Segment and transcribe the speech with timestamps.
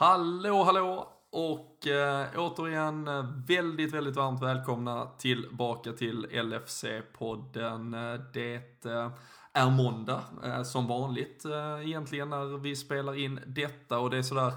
[0.00, 1.12] Hallå, hallå!
[1.30, 8.12] Och eh, återigen eh, väldigt, väldigt varmt välkomna tillbaka till LFC-podden.
[8.14, 9.10] Eh, det eh,
[9.52, 14.22] är måndag eh, som vanligt eh, egentligen när vi spelar in detta och det är
[14.22, 14.52] sådär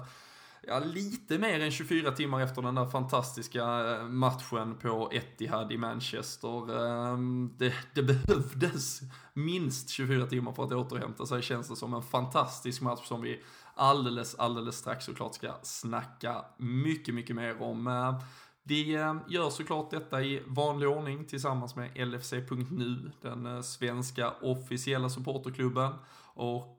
[0.66, 5.78] ja, lite mer än 24 timmar efter den där fantastiska eh, matchen på Etihad i
[5.78, 6.86] Manchester.
[6.86, 9.00] Ehm, det, det, behövdes
[9.32, 13.40] minst 24 timmar för att återhämta sig känns det som en fantastisk match som vi
[13.74, 17.86] alldeles, alldeles strax såklart ska snacka mycket, mycket mer om.
[17.86, 18.22] Eh,
[18.62, 25.08] vi eh, gör såklart detta i vanlig ordning tillsammans med LFC.nu, den eh, svenska officiella
[25.08, 25.92] supporterklubben.
[26.34, 26.78] Och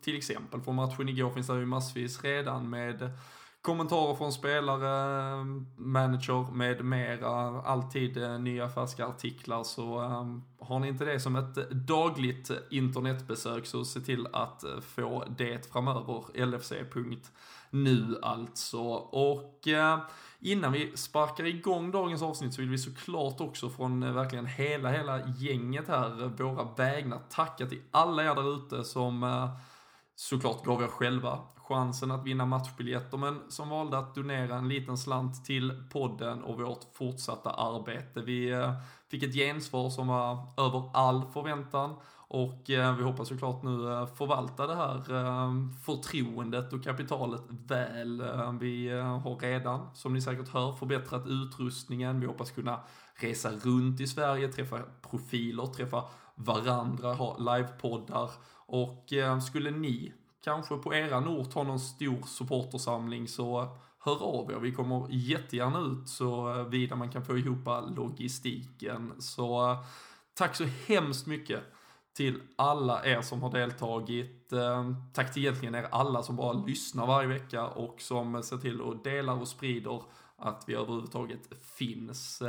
[0.00, 3.10] till exempel från matchen igår finns det ju massvis redan med
[3.62, 5.44] kommentarer från spelare,
[5.76, 9.64] manager med mera, alltid eh, nya färska artiklar.
[9.64, 14.80] Så um, har ni inte det som ett dagligt internetbesök så se till att eh,
[14.80, 16.46] få det framöver.
[16.46, 18.82] LFC.nu alltså.
[18.94, 19.98] Och uh,
[20.40, 24.90] innan vi sparkar igång dagens avsnitt så vill vi såklart också från uh, verkligen hela,
[24.90, 29.50] hela gänget här, våra vägnar, tacka till alla er där ute som uh,
[30.16, 31.38] såklart gav er själva
[31.70, 36.60] chansen att vinna matchbiljetter, men som valde att donera en liten slant till podden och
[36.60, 38.20] vårt fortsatta arbete.
[38.20, 38.72] Vi eh,
[39.08, 44.06] fick ett gensvar som var över all förväntan och eh, vi hoppas såklart nu eh,
[44.06, 45.00] förvalta det här
[45.84, 48.22] förtroendet och kapitalet väl.
[48.60, 52.20] Vi har redan, som ni säkert hör, förbättrat utrustningen.
[52.20, 52.80] Vi hoppas kunna
[53.14, 54.78] resa runt i Sverige, träffa
[55.10, 56.04] profiler, träffa
[56.34, 58.30] varandra, ha livepoddar
[58.66, 60.12] och skulle ni
[60.44, 64.56] kanske på eran ort har någon stor supportersamling så eh, hör av er.
[64.56, 69.12] Vi kommer jättegärna ut så eh, vida man kan få ihop logistiken.
[69.18, 69.78] Så eh,
[70.34, 71.60] tack så hemskt mycket
[72.16, 74.52] till alla er som har deltagit.
[75.12, 79.04] Tack till egentligen er alla som bara lyssnar varje vecka och som ser till att
[79.04, 80.02] dela och sprider
[80.36, 82.42] att vi överhuvudtaget finns.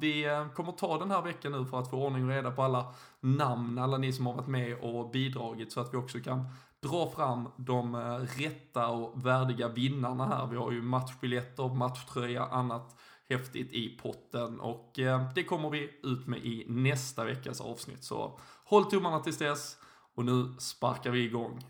[0.00, 2.94] Vi kommer ta den här veckan nu för att få ordning och reda på alla
[3.20, 6.44] namn, alla ni som har varit med och bidragit så att vi också kan
[6.82, 10.46] dra fram de eh, rätta och värdiga vinnarna här.
[10.46, 12.96] Vi har ju matchbiljetter, matchtröja, annat
[13.28, 18.04] häftigt i potten och eh, det kommer vi ut med i nästa veckas avsnitt.
[18.04, 19.76] Så håll tummarna tills dess
[20.14, 21.60] och nu sparkar vi igång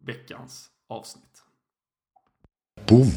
[0.00, 1.42] veckans avsnitt.
[2.88, 3.06] Boom!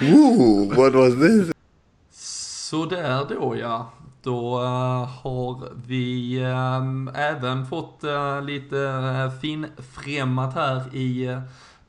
[0.00, 1.52] Ooh, what was this?
[2.70, 3.92] Så där då ja.
[4.24, 11.38] Då eh, har vi eh, även fått eh, lite finfrämmat här i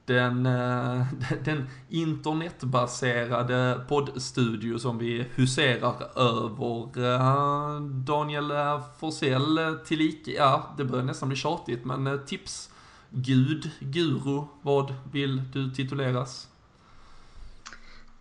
[0.06, 0.44] den,
[1.44, 7.80] den internetbaserade poddstudio som vi huserar över.
[8.06, 8.54] Daniel
[9.00, 12.70] Forsell tillika, ja det börjar nästan bli tjatigt men tips,
[13.10, 16.48] gud, guru, vad vill du tituleras?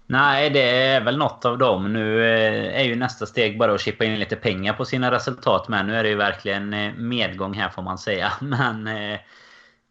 [0.06, 1.92] Nej, det är väl något av dem.
[1.92, 5.68] Nu eh, är ju nästa steg bara att chippa in lite pengar på sina resultat.
[5.68, 8.32] Men nu är det ju verkligen eh, medgång här får man säga.
[8.40, 9.18] Men eh,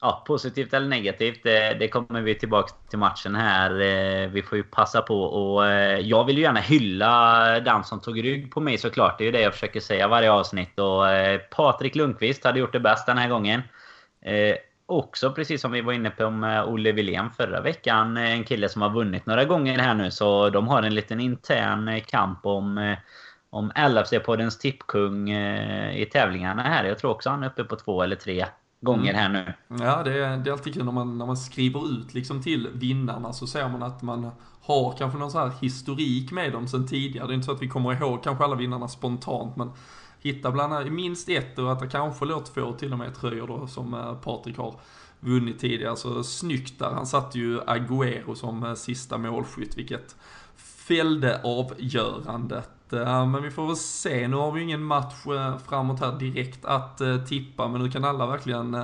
[0.01, 3.71] ja, positivt eller negativt, det, det kommer vi tillbaka till matchen här.
[4.27, 5.65] Vi får ju passa på och
[6.01, 9.17] jag vill ju gärna hylla den som tog rygg på mig såklart.
[9.17, 10.79] Det är ju det jag försöker säga varje avsnitt.
[10.79, 11.03] Och
[11.49, 13.61] Patrik Lundqvist hade gjort det bäst den här gången
[14.85, 18.81] också, precis som vi var inne på med Olle Wilén förra veckan, en kille som
[18.81, 20.11] har vunnit några gånger här nu.
[20.11, 22.95] Så de har en liten intern kamp om,
[23.49, 26.83] om LFC-poddens tippkung eh, i tävlingarna här.
[26.83, 28.45] Jag tror också han är uppe på två eller tre
[28.81, 29.53] gånger här nu.
[29.67, 32.67] Ja, det är, det är alltid kul när man, när man skriver ut liksom till
[32.73, 36.87] vinnarna så ser man att man har kanske någon så här historik med dem sen
[36.87, 37.27] tidigare.
[37.27, 39.71] Det är inte så att vi kommer ihåg kanske alla vinnarna spontant, men
[40.23, 43.47] hitta bland annat minst ett och att det kanske låter två till och med tröjor
[43.47, 44.79] då som eh, Patrik har
[45.19, 45.95] vunnit tidigare.
[45.95, 46.91] Så snyggt där.
[46.91, 50.15] Han satte ju Agüero som eh, sista målskytt, vilket
[50.55, 52.93] fällde avgörandet.
[52.93, 55.13] Eh, men vi får väl se, nu har vi ingen match
[55.69, 58.77] framåt här direkt att tippa, men nu kan alla verkligen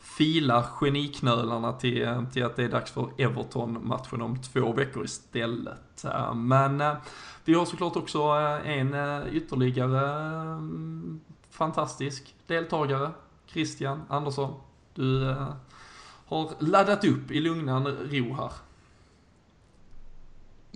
[0.00, 6.04] fila geniknölarna till, till att det är dags för Everton-matchen om två veckor istället.
[6.34, 6.82] Men
[7.48, 10.00] vi har såklart också eh, en eh, ytterligare
[10.52, 13.10] mm, fantastisk deltagare,
[13.46, 14.54] Christian Andersson.
[14.94, 15.48] Du eh,
[16.26, 18.50] har laddat upp i lugnan ro här.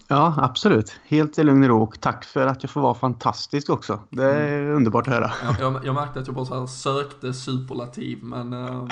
[0.09, 0.97] Ja, absolut.
[1.05, 1.83] Helt i lugn och ro.
[1.83, 4.01] Och tack för att jag får vara fantastisk också.
[4.11, 4.77] Det är mm.
[4.77, 5.33] underbart att höra.
[5.43, 8.89] Ja, jag, jag, märkte att jag bara så sökte superlativ, men ja,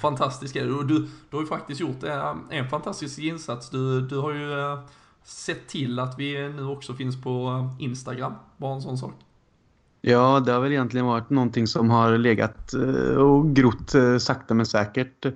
[0.00, 0.82] fantastisk är du.
[0.82, 1.08] du.
[1.30, 2.02] Du har ju faktiskt gjort
[2.50, 3.70] en fantastisk insats.
[3.70, 4.78] Du, du har ju
[5.24, 7.30] sett till att vi nu också finns på
[7.78, 8.32] eh, Instagram.
[8.56, 9.14] Bara en sån sak.
[10.00, 14.54] Ja, det har väl egentligen varit någonting som har legat eh, och grott eh, sakta
[14.54, 15.26] men säkert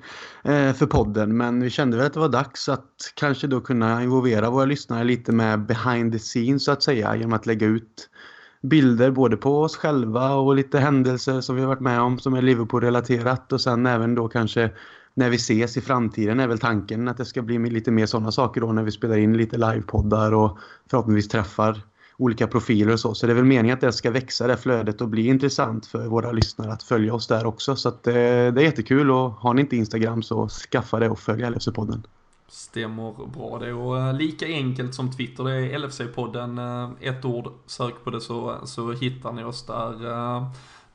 [0.75, 1.37] för podden.
[1.37, 5.05] Men vi kände väl att det var dags att kanske då kunna involvera våra lyssnare
[5.05, 8.09] lite med behind the scenes så att säga genom att lägga ut
[8.63, 12.35] bilder både på oss själva och lite händelser som vi har varit med om som
[12.35, 14.71] är Liverpool-relaterat och sen även då kanske
[15.19, 18.33] när vi ses i framtiden är väl tanken att det ska bli lite mer sådana
[18.33, 20.59] saker då när vi spelar in lite livepoddar och
[20.91, 21.81] förhoppningsvis träffar
[22.17, 23.15] olika profiler och så.
[23.15, 26.07] Så det är väl meningen att det ska växa det flödet och bli intressant för
[26.07, 27.77] våra lyssnare att följa oss där också.
[27.77, 31.19] Så att, eh, det är jättekul och har ni inte Instagram så skaffa det och
[31.19, 32.03] följ LFC-podden.
[32.49, 37.53] Stämmer bra det och eh, lika enkelt som Twitter, det är LFC-podden, eh, ett ord,
[37.67, 40.07] sök på det så, så hittar ni oss där.
[40.07, 40.49] Eh,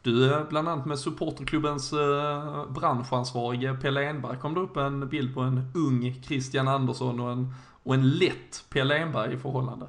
[0.04, 5.34] du är bland annat med supporterklubbens uh, branschansvarige Pelle Enberg kom det upp en bild
[5.34, 7.54] på en ung Christian Andersson och en,
[7.84, 9.86] och en lätt Pelle Enberg i förhållande.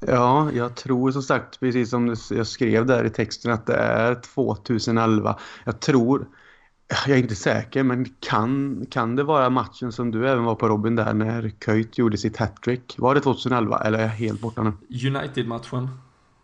[0.00, 4.14] Ja, jag tror som sagt, precis som jag skrev där i texten, att det är
[4.14, 5.38] 2011.
[5.64, 6.26] Jag tror,
[7.06, 10.68] jag är inte säker, men kan, kan det vara matchen som du även var på
[10.68, 12.94] Robin där när Köjt gjorde sitt hattrick?
[12.98, 14.72] Var det 2011 eller är jag helt borta nu?
[15.08, 15.88] United-matchen.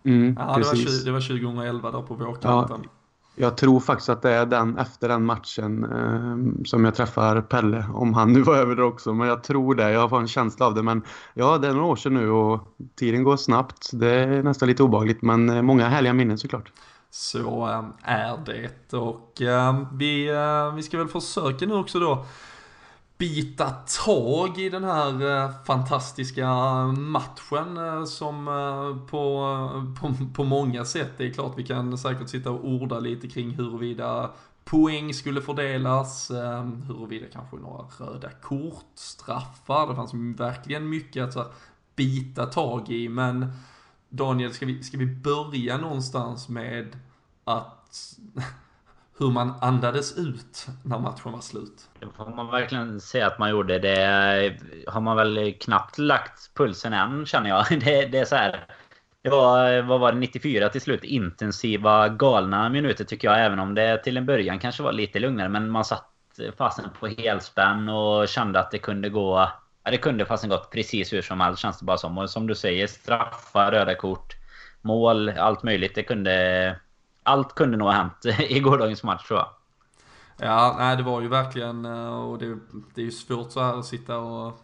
[0.05, 2.81] Mm, ja, det var, det var 2011 där på vårkanten.
[2.83, 2.91] Ja,
[3.35, 7.87] jag tror faktiskt att det är den efter den matchen eh, som jag träffar Pelle.
[7.95, 9.15] Om han nu var över där också.
[9.15, 9.91] Men jag tror det.
[9.91, 10.83] Jag har en känsla av det.
[10.83, 11.03] Men
[11.35, 12.61] ja, det är några år sedan nu och
[12.95, 13.91] tiden går snabbt.
[13.93, 15.23] Det är nästan lite obagligt.
[15.23, 16.73] Men eh, många härliga minnen såklart.
[17.11, 18.97] Så äh, är det.
[18.97, 22.25] Och äh, vi, äh, vi ska väl försöka nu också då
[23.23, 23.71] bita
[24.05, 26.47] tag i den här eh, fantastiska
[26.87, 29.47] matchen eh, som eh, på,
[30.01, 33.51] på, på många sätt, det är klart vi kan säkert sitta och orda lite kring
[33.51, 34.31] huruvida
[34.65, 36.31] poäng skulle fördelas,
[36.87, 41.49] huruvida kanske några röda kort, straffar, det fanns verkligen mycket att så här,
[41.97, 43.53] bita tag i, men
[44.09, 46.99] Daniel, ska vi, ska vi börja någonstans med
[47.45, 48.19] att
[49.19, 51.89] hur man andades ut när matchen var slut.
[52.01, 53.79] Det får man verkligen säga att man gjorde.
[53.79, 54.57] Det
[54.87, 57.67] har man väl knappt lagt pulsen än känner jag.
[57.71, 58.67] Det, det är så här.
[59.23, 61.05] Det var, vad var det, 94 till slut.
[61.05, 63.45] Intensiva, galna minuter tycker jag.
[63.45, 65.49] Även om det till en början kanske var lite lugnare.
[65.49, 66.09] Men man satt
[66.59, 69.51] fasen på helspänn och kände att det kunde gå...
[69.85, 72.19] Ja, det kunde fasen gått precis hur som helst känns det bara som.
[72.19, 74.37] Och som du säger, straffar, röda kort,
[74.83, 75.95] mål, allt möjligt.
[75.95, 76.77] Det kunde
[77.23, 79.49] allt kunde nog ha hänt i gårdagens match tror jag.
[80.37, 82.59] Ja, nej det var ju verkligen, eh, och det,
[82.95, 84.61] det är ju svårt så här att sitta och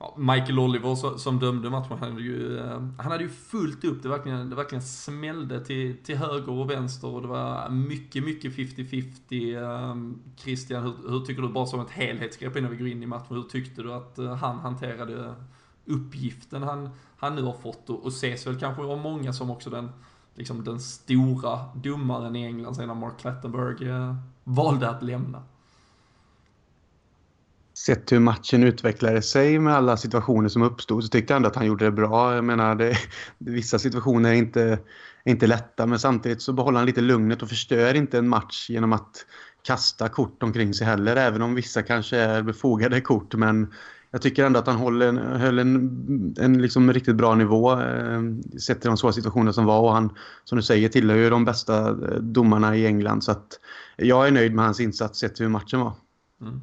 [0.00, 4.02] Ja, Michael Oliver som dömde matchen, han hade ju, eh, han hade ju fullt upp.
[4.02, 8.52] Det verkligen, det verkligen smällde till, till höger och vänster och det var mycket, mycket
[8.52, 9.62] 50-50.
[9.62, 9.96] Eh,
[10.36, 13.36] Christian, hur, hur, tycker du, bara som ett helhetsgrepp innan vi går in i matchen,
[13.36, 15.34] hur tyckte du att han hanterade
[15.84, 19.70] uppgiften han, han nu har fått och, och ses väl kanske av många som också
[19.70, 19.90] den
[20.38, 24.14] liksom den stora domaren i England sedan Mark Clattenburg eh,
[24.44, 25.42] valde att lämna.
[27.86, 31.56] Sett hur matchen utvecklade sig med alla situationer som uppstod så tyckte jag ändå att
[31.56, 32.34] han gjorde det bra.
[32.34, 32.96] Jag menar, det,
[33.38, 34.62] vissa situationer är inte,
[35.24, 38.70] är inte lätta men samtidigt så behåller han lite lugnet och förstör inte en match
[38.70, 39.26] genom att
[39.62, 41.16] kasta kort omkring sig heller.
[41.16, 43.72] Även om vissa kanske är befogade kort men
[44.10, 48.22] jag tycker ändå att han höll en, höll en, en liksom riktigt bra nivå eh,
[48.66, 49.80] sett till de svåra situationer som var.
[49.80, 50.10] Och han,
[50.44, 53.24] som du säger, tillhör ju de bästa eh, domarna i England.
[53.24, 53.60] Så att
[53.96, 55.92] jag är nöjd med hans insats sett till hur matchen var.
[56.40, 56.60] Mm.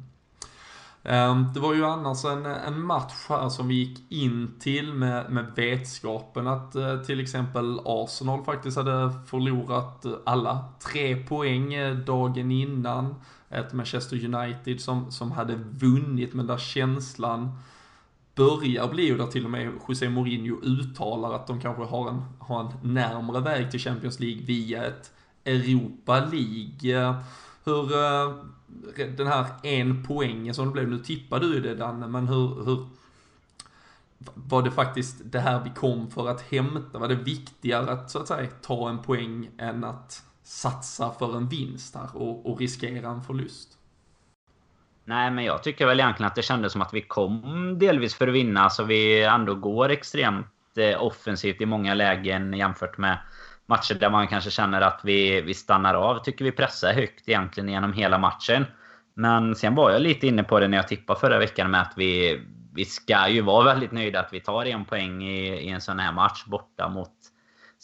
[1.08, 5.32] Ehm, det var ju annars en, en match här som vi gick in till med,
[5.32, 12.50] med vetskapen att eh, till exempel Arsenal faktiskt hade förlorat alla tre poäng eh, dagen
[12.50, 13.14] innan
[13.50, 17.58] ett Manchester United som, som hade vunnit, men där känslan
[18.34, 22.22] börjar bli, och där till och med José Mourinho uttalar att de kanske har en,
[22.38, 25.12] har en närmare väg till Champions League via ett
[25.44, 27.14] Europa League.
[27.64, 28.34] Hur, eh,
[29.16, 32.86] den här en poängen som det blev, nu tippar du det Danne, men hur, hur
[34.34, 36.98] var det faktiskt det här vi kom för att hämta?
[36.98, 41.48] Var det viktigare att så att säga ta en poäng än att satsa för en
[41.48, 43.78] vinst här och, och riskera en förlust?
[45.04, 48.28] Nej, men jag tycker väl egentligen att det kändes som att vi kom delvis för
[48.28, 48.70] att vinna.
[48.70, 53.18] Så vi ändå går extremt eh, offensivt i många lägen jämfört med
[53.66, 56.18] matcher där man kanske känner att vi, vi stannar av.
[56.18, 58.64] Tycker vi pressar högt egentligen genom hela matchen.
[59.14, 61.92] Men sen var jag lite inne på det när jag tippade förra veckan med att
[61.96, 62.40] vi,
[62.74, 65.98] vi ska ju vara väldigt nöjda att vi tar en poäng i, i en sån
[65.98, 67.12] här match borta mot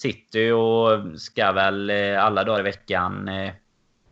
[0.02, 3.52] City och ska väl eh, alla dagar i veckan eh,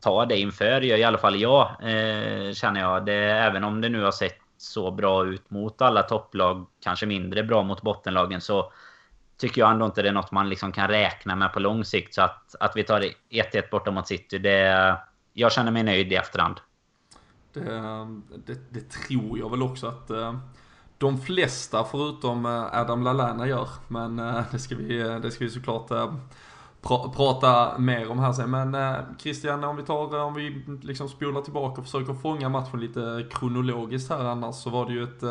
[0.00, 0.85] ta det inför.
[0.85, 3.06] I alla fall jag, eh, känner jag.
[3.06, 7.42] Det, även om det nu har sett så bra ut mot alla topplag, kanske mindre
[7.42, 8.73] bra mot bottenlagen, så
[9.37, 12.14] tycker jag ändå inte det är något man liksom kan räkna med på lång sikt.
[12.14, 14.97] Så att, att vi tar 1-1 borta mot City, det,
[15.32, 16.56] jag känner mig nöjd i efterhand.
[17.52, 17.62] Det,
[18.47, 20.38] det, det tror jag väl också att uh,
[21.00, 23.69] de flesta förutom eh, Adam Lallana gör.
[23.88, 25.88] Men eh, det, ska vi, eh, det ska vi såklart
[26.83, 28.50] pra, prata mer om här sen.
[28.50, 28.76] Men
[29.19, 34.11] Christian, om vi tar, om vi liksom spolar tillbaka och försöker fånga matchen lite kronologiskt
[34.11, 35.23] här annars så var det ju ett,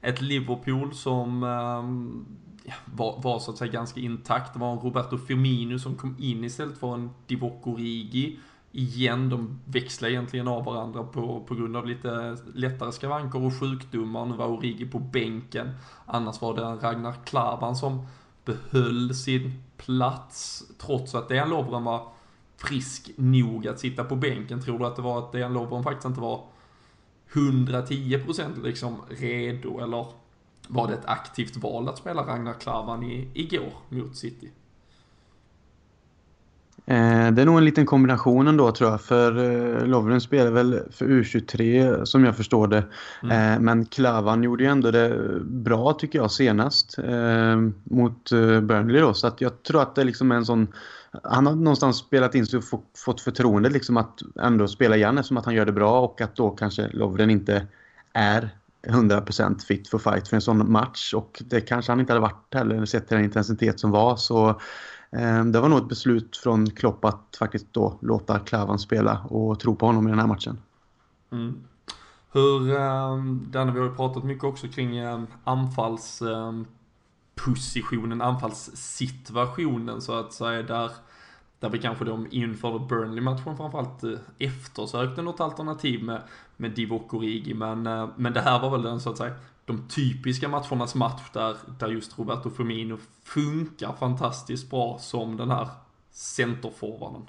[0.00, 1.40] ett Liverpool som
[2.84, 4.52] var, var så att säga ganska intakt.
[4.52, 8.38] Det var en Roberto Firmino som kom in istället för en Divock Origi.
[8.72, 14.26] Igen, de växlar egentligen av varandra på, på grund av lite lättare skavanker och sjukdomar.
[14.26, 15.70] Nu var Origi på bänken.
[16.06, 18.06] Annars var det Ragnar Klavan som
[18.44, 22.08] behöll sin plats trots att Dejan Lovren var
[22.56, 24.62] frisk nog att sitta på bänken.
[24.62, 26.44] Tror du att det var att Dejan Lovren faktiskt inte var
[27.32, 30.06] 110% liksom redo eller
[30.68, 34.50] var det ett aktivt val att spela Ragnar Klavan i, igår mot City?
[36.90, 39.00] Eh, det är nog en liten kombination ändå tror jag.
[39.00, 42.84] För eh, Lovren spelar väl för U23 som jag förstår det.
[43.22, 43.52] Mm.
[43.52, 46.98] Eh, men Klavan gjorde ju ändå det bra tycker jag senast
[47.84, 48.30] mot
[48.62, 49.14] Burnley då.
[49.14, 50.68] Så att jag tror att det liksom är en sån...
[51.22, 52.64] Han har någonstans spelat in sig och
[52.96, 56.36] fått förtroende liksom att ändå spela igen eftersom att han gör det bra och att
[56.36, 57.66] då kanske Lovren inte
[58.12, 58.50] är
[58.86, 62.54] 100% fit for fight för en sån match och det kanske han inte hade varit
[62.54, 64.60] heller sett till den intensitet som var så
[65.10, 69.60] Ehm, det var nog ett beslut från Klopp att faktiskt då låta Klavan spela och
[69.60, 70.58] tro på honom i den här matchen.
[71.32, 71.64] Mm.
[72.32, 80.32] Hur, ehm, Danne, vi har ju pratat mycket också kring ehm, anfallspositionen, anfallssituationen så att
[80.32, 80.90] säga där
[81.60, 86.22] där vi kanske då inför Burnley-matchen framförallt eh, eftersökte något alternativ med,
[86.56, 87.54] med Divock Origi.
[87.54, 89.34] Men, eh, men det här var väl den så att säga
[89.68, 95.68] de typiska matchernas match där, där just Roberto Firmino funkar fantastiskt bra som den här
[96.10, 97.26] centerforwarden.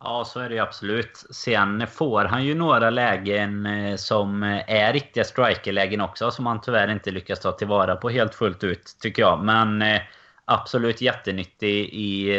[0.00, 1.24] Ja, så är det ju absolut.
[1.30, 6.60] Sen får han ju några lägen eh, som eh, är riktiga strikerlägen också, som han
[6.60, 9.44] tyvärr inte lyckas ta tillvara på helt fullt ut, tycker jag.
[9.44, 10.00] Men eh,
[10.44, 12.32] absolut jättenyttig i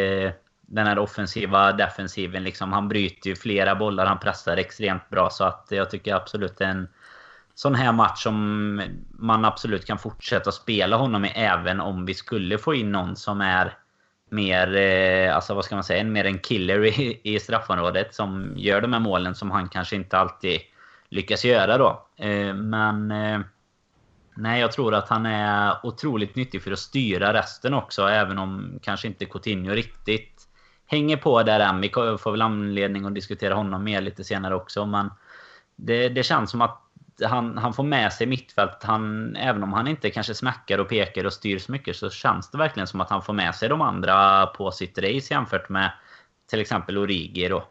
[0.66, 2.44] den här offensiva defensiven.
[2.44, 5.30] Liksom, han bryter ju flera bollar, han pressar extremt bra.
[5.30, 6.88] Så att jag tycker absolut en
[7.54, 12.58] sån här match som man absolut kan fortsätta spela honom i även om vi skulle
[12.58, 13.78] få in någon som är
[14.30, 18.80] mer, eh, alltså vad ska man säga, mer en killer i, i straffområdet som gör
[18.80, 20.60] de här målen som han kanske inte alltid
[21.08, 22.06] lyckas göra då.
[22.16, 23.40] Eh, men eh,
[24.34, 28.78] nej, jag tror att han är otroligt nyttig för att styra resten också, även om
[28.82, 30.48] kanske inte Coutinho riktigt
[30.86, 31.80] hänger på där än.
[31.80, 34.86] Vi får väl anledning att diskutera honom mer lite senare också.
[34.86, 35.10] Men
[35.76, 36.78] det, det känns som att
[37.24, 38.82] han, han får med sig mittfält.
[38.82, 42.50] Han, även om han inte kanske smackar och pekar och styr så mycket så känns
[42.50, 45.92] det verkligen som att han får med sig de andra på sitt race jämfört med
[46.50, 47.64] till exempel Origi då.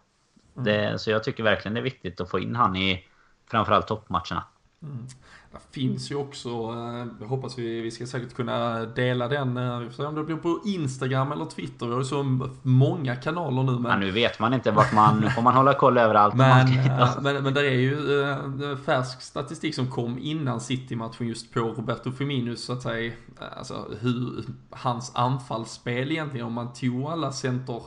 [0.58, 0.64] Mm.
[0.64, 3.06] Det, så jag tycker verkligen det är viktigt att få in han i
[3.52, 4.44] framförallt toppmatcherna.
[4.84, 5.08] Mm.
[5.52, 9.80] Det finns ju också, eh, jag hoppas vi, vi ska säkert kunna dela den, eh,
[9.80, 11.86] vi får se om det blir på Instagram eller Twitter.
[11.86, 13.72] Vi har ju så många kanaler nu.
[13.72, 13.92] Men...
[13.92, 16.36] Ja, nu vet man inte vart man, får man hålla koll överallt.
[16.36, 21.60] Men, man men, men det är ju färsk statistik som kom innan City-matchen just på
[21.60, 23.14] Roberto Firminus så att säga.
[23.58, 27.82] Alltså hur, hans anfallsspel egentligen, om man tog alla center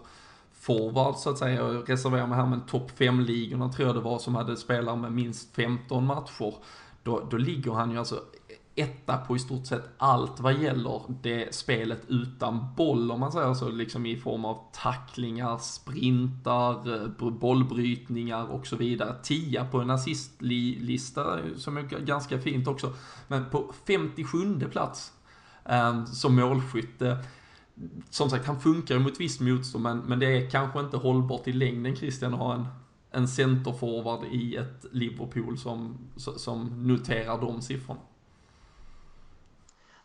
[0.60, 1.54] forward så att säga.
[1.54, 5.12] Jag reserverar mig här med topp 5-ligorna tror jag det var som hade spelare med
[5.12, 6.54] minst 15 matcher
[7.04, 8.20] då, då ligger han ju alltså
[8.76, 13.54] etta på i stort sett allt vad gäller det spelet utan boll om man säger
[13.54, 19.14] så, liksom i form av tacklingar, sprintar, eh, bollbrytningar och så vidare.
[19.22, 22.92] Tia på en assistlista som är ganska fint också.
[23.28, 25.12] Men på 57 plats
[25.64, 27.18] eh, som målskytte.
[28.10, 31.48] Som sagt, han funkar ju mot visst motstånd men, men det är kanske inte hållbart
[31.48, 32.66] i längden Christian att ha en
[33.14, 38.00] en centerforward i ett Liverpool som, som noterar de siffrorna.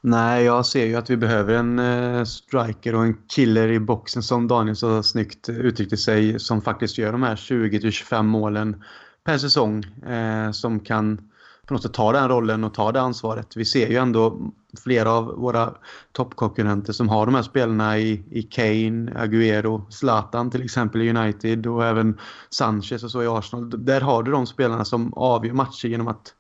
[0.01, 4.23] Nej, jag ser ju att vi behöver en eh, striker och en killer i boxen
[4.23, 8.83] som Daniel så snyggt uttryckte sig som faktiskt gör de här 20-25 målen
[9.23, 11.17] per säsong eh, som kan
[11.65, 13.55] på något sätt ta den rollen och ta det ansvaret.
[13.55, 15.73] Vi ser ju ändå flera av våra
[16.11, 21.67] toppkonkurrenter som har de här spelarna i, i Kane, Aguero, Zlatan till exempel i United
[21.67, 22.17] och även
[22.49, 23.85] Sanchez och så i Arsenal.
[23.85, 26.33] Där har du de spelarna som avgör matcher genom att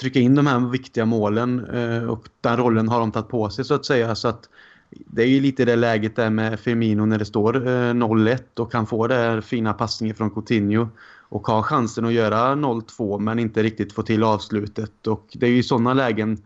[0.00, 3.64] trycka in de här viktiga målen eh, och den rollen har de tagit på sig
[3.64, 4.14] så att säga.
[4.14, 4.48] Så att
[4.90, 8.72] det är ju lite det läget där med Firmino när det står eh, 0-1 och
[8.72, 10.88] kan få den fina passningen från Coutinho
[11.30, 15.06] och har chansen att göra 0-2 men inte riktigt få till avslutet.
[15.06, 16.38] Och det är ju sådana lägen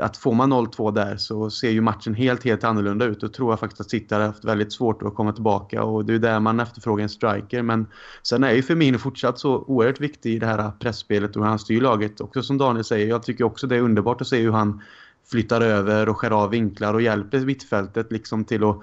[0.00, 3.20] att får man 0-2 där så ser ju matchen helt, helt annorlunda ut.
[3.20, 6.14] Då tror jag faktiskt att City hade haft väldigt svårt att komma tillbaka och det
[6.14, 7.62] är där man efterfrågar en striker.
[7.62, 7.86] Men
[8.22, 11.58] sen är ju Firmino fortsatt så oerhört viktig i det här pressspelet och hur han
[11.58, 12.20] styr laget.
[12.20, 14.82] Också som Daniel säger, jag tycker också det är underbart att se hur han
[15.30, 18.78] flyttar över och skär av vinklar och hjälper mittfältet liksom till att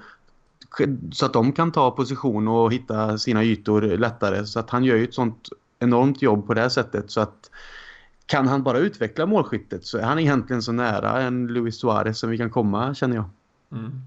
[1.12, 4.46] så att de kan ta position och hitta sina ytor lättare.
[4.46, 7.50] Så att han gör ju ett sånt enormt jobb på det sättet så att
[8.33, 12.29] kan han bara utveckla målskyttet så är han egentligen så nära en Luis Suarez som
[12.29, 13.25] vi kan komma, känner jag.
[13.71, 14.01] Mm.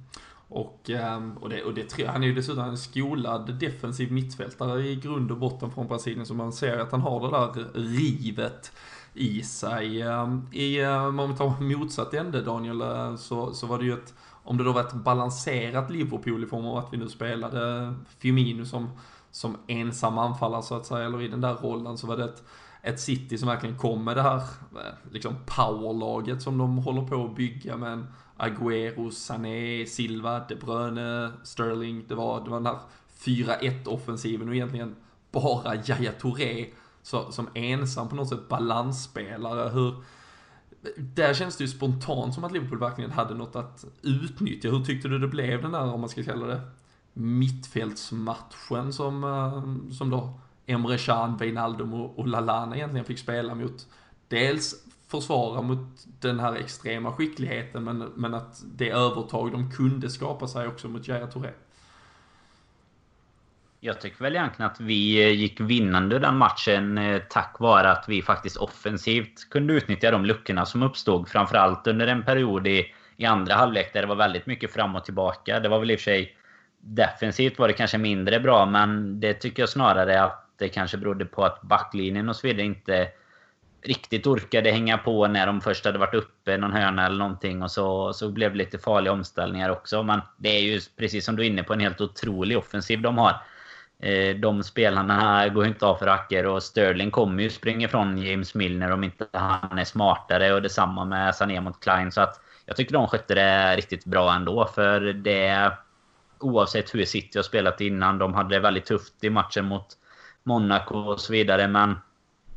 [0.48, 4.96] Och, ehm, och, det, och det, han är ju dessutom en skolad defensiv mittfältare i
[4.96, 8.72] grund och botten från Brasilien, så man ser att han har det där rivet
[9.14, 10.02] i sig.
[10.02, 13.92] Ehm, I, ehm, om vi tar motsatt ände Daniel, eh, så, så var det ju
[13.92, 14.14] ett,
[14.44, 18.64] om det då var ett balanserat Liverpool i form av att vi nu spelade Firmino
[18.64, 18.90] som,
[19.30, 22.42] som ensam anfallare så att säga, eller i den där rollen, så var det ett
[22.86, 27.24] ett City som verkligen kom med det här eh, liksom powerlaget som de håller på
[27.24, 32.04] att bygga med en Agüero, Sané, Silva, De Bruyne, Sterling.
[32.08, 32.78] Det var, det var den här
[33.18, 34.96] 4-1 offensiven och egentligen
[35.32, 36.66] bara Yahya Touré
[37.02, 39.68] så, som ensam på något sätt balansspelare.
[39.68, 39.94] Hur,
[40.98, 44.70] där känns det ju spontant som att Liverpool verkligen hade något att utnyttja.
[44.70, 46.60] Hur tyckte du det blev den där, om man ska kalla det,
[47.12, 53.86] mittfältsmatchen som, eh, som då Emre Can, Wijnaldum och, och Lalana egentligen fick spela mot
[54.28, 54.74] dels
[55.08, 60.68] försvara mot den här extrema skickligheten men, men att det övertag de kunde skapa sig
[60.68, 61.50] också mot Jaya Touré.
[63.80, 68.04] Jag tycker väl egentligen att vi eh, gick vinnande den matchen eh, tack vare att
[68.08, 71.28] vi faktiskt offensivt kunde utnyttja de luckorna som uppstod.
[71.28, 75.04] Framförallt under en period i, i andra halvlek där det var väldigt mycket fram och
[75.04, 75.60] tillbaka.
[75.60, 76.36] Det var väl i och för sig
[76.80, 81.24] defensivt var det kanske mindre bra men det tycker jag snarare att det kanske berodde
[81.24, 83.08] på att backlinjen och så vidare inte
[83.82, 87.62] riktigt orkade hänga på när de först hade varit uppe någon hörna eller någonting.
[87.62, 90.02] Och så, så blev det lite farliga omställningar också.
[90.02, 93.18] Men det är ju precis som du är inne på en helt otrolig offensiv de
[93.18, 93.42] har.
[93.98, 98.18] Eh, de spelarna går ju inte av för hacker och Sterling kommer ju springa ifrån
[98.18, 100.54] James Milner om inte han är smartare.
[100.54, 102.12] Och detsamma med Sané mot Klein.
[102.12, 104.66] Så att jag tycker de skötte det riktigt bra ändå.
[104.74, 105.72] För det...
[106.38, 108.18] Oavsett hur City har spelat innan.
[108.18, 109.86] De hade det väldigt tufft i matchen mot
[110.46, 111.68] Monaco och så vidare.
[111.68, 111.94] Men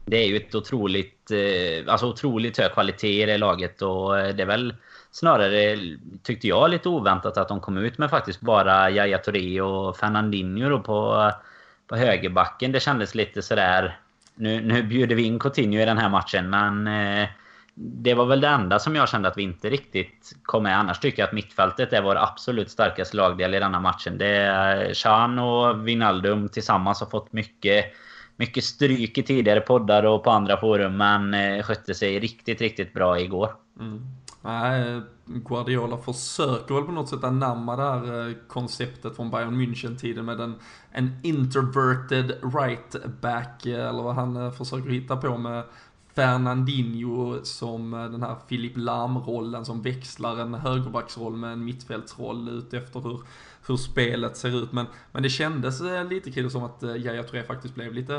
[0.06, 4.36] det är ju ett otroligt, eh, alltså otroligt hög kvalitet i det laget och eh,
[4.36, 4.76] det är väl
[5.12, 5.78] snarare,
[6.24, 10.70] tyckte jag, lite oväntat att de kom ut med faktiskt bara Yahya Touré och Fernandinho
[10.70, 11.32] då på,
[11.88, 12.72] på högerbacken.
[12.72, 14.00] Det kändes lite sådär...
[14.36, 17.30] Nu, nu bjuder vi in Coutinho i den här matchen men eh,
[17.82, 20.80] det var väl det enda som jag kände att vi inte riktigt kom med.
[20.80, 24.18] Annars tycker jag att mittfältet är vår absolut starkaste lagdel i denna matchen.
[24.18, 27.86] Det är Chan och Vinaldum tillsammans har fått mycket,
[28.36, 30.98] mycket stryk i tidigare poddar och på andra forum.
[30.98, 33.50] Men eh, skötte sig riktigt, riktigt bra igår.
[33.80, 34.06] Mm.
[34.42, 39.62] Nej, eh, Guardiola försöker väl på något sätt anamma det här eh, konceptet från Bayern
[39.62, 40.56] München-tiden med en,
[40.92, 45.64] en introverted right back, eller vad han försöker hitta på med
[46.20, 53.00] Fernandinho som eh, den här Filip Lam-rollen som växlar en högerbacksroll med en mittfältsroll utefter
[53.00, 53.22] hur,
[53.68, 54.72] hur spelet ser ut.
[54.72, 58.14] Men, men det kändes eh, lite kul som att eh, Yahya Touré faktiskt blev lite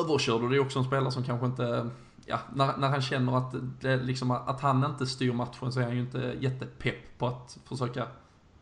[0.00, 1.90] överkörd och det är också en spelare som kanske inte
[2.26, 5.84] Ja, när, när han känner att, det, liksom, att han inte styr matchen så är
[5.84, 8.06] han ju inte jättepepp på att försöka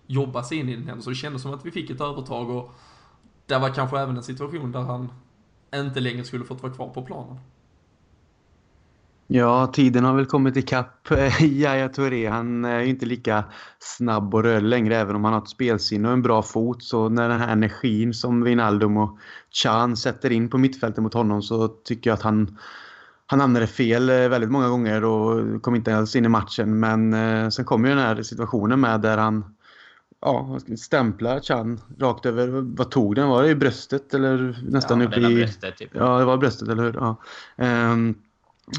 [0.06, 1.02] jobba sig in i den.
[1.02, 2.72] Så det kändes som att vi fick ett övertag och
[3.46, 5.12] det var kanske även en situation där han
[5.74, 7.38] inte längre skulle fått vara kvar på planen.
[9.28, 11.10] Ja, tiden har väl kommit ikapp
[11.40, 12.26] Yahya Touré.
[12.26, 13.44] Han är ju inte lika
[13.78, 16.82] snabb och rörlig längre även om han har ett spelsinne och en bra fot.
[16.82, 19.18] Så när den här energin som Wijnaldum och
[19.50, 22.58] Chan sätter in på mittfältet mot honom så tycker jag att han,
[23.26, 26.80] han hamnade fel eh, väldigt många gånger och kom inte alls in i matchen.
[26.80, 29.44] Men eh, sen kommer ju den här situationen med där han
[30.20, 33.28] ja, stämplar Chan rakt över, vad tog den?
[33.28, 35.34] Var det i bröstet eller nästan ja, upp i...
[35.34, 35.90] Bröstet, typ.
[35.94, 36.94] Ja, det var bröstet, eller hur?
[36.94, 37.16] Ja.
[37.92, 38.14] Um,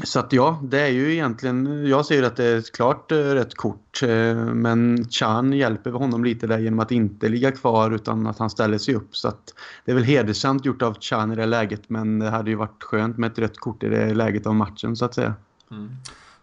[0.04, 3.16] så att ja, det är ju egentligen, jag ser att det är ett klart eh,
[3.16, 4.02] rött rätt kort.
[4.02, 8.50] Eh, men Chan hjälper honom lite där genom att inte ligga kvar utan att han
[8.50, 9.16] ställer sig upp.
[9.16, 12.50] Så att det är väl hedersamt gjort av Chan i det läget men det hade
[12.50, 15.34] ju varit skönt med ett rött kort i det läget av matchen så att säga.
[15.70, 15.90] Mm.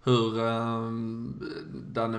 [0.04, 1.42] Hur, um,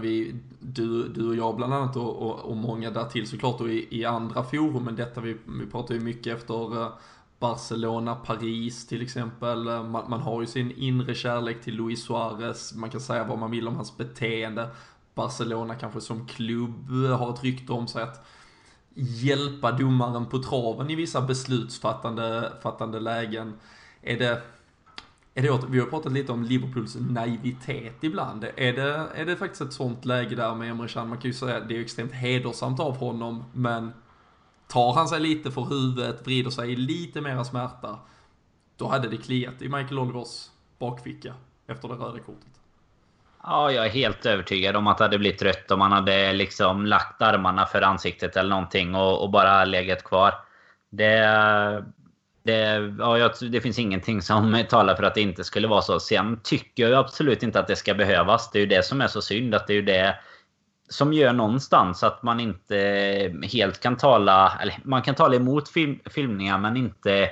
[0.01, 3.87] vi, du, du och jag bland annat och, och, och många därtill såklart och i,
[3.91, 6.89] i andra forum, men detta vi, vi pratar ju mycket efter eh,
[7.39, 9.65] Barcelona, Paris till exempel.
[9.65, 12.75] Man, man, har ju sin inre kärlek till Luis Suarez.
[12.75, 14.69] Man kan säga vad man vill om hans beteende.
[15.15, 18.27] Barcelona kanske som klubb har ett rykte om sig att
[18.95, 23.55] hjälpa domaren på traven i vissa beslutsfattande fattande lägen.
[24.03, 24.43] Är det,
[25.35, 28.45] är det, vi har pratat lite om Liverpools naivitet ibland.
[28.45, 31.09] Är det, är det faktiskt ett sånt läge där med Emre Can?
[31.09, 33.93] Man kan ju säga att det är extremt hedersamt av honom, men
[34.69, 37.99] tar han sig lite för huvudet, vrider sig i lite mera smärta,
[38.77, 40.47] då hade det kliat i Michael Olivers
[40.79, 41.35] bakficka
[41.67, 42.57] efter det röda kortet.
[43.43, 46.87] Ja, jag är helt övertygad om att det hade blivit rött om han hade liksom
[46.87, 50.35] lagt armarna för ansiktet eller någonting och, och bara legat kvar.
[50.91, 51.85] Det,
[52.43, 56.01] det, ja, jag, det finns ingenting som talar för att det inte skulle vara så.
[56.01, 58.51] Sen tycker jag absolut inte att det ska behövas.
[58.51, 59.55] Det är ju det som är så synd.
[59.55, 60.17] Att det är ju det
[60.89, 62.77] som gör någonstans att man inte
[63.53, 64.59] helt kan tala...
[64.63, 67.31] Eller man kan tala emot film, filmningar men inte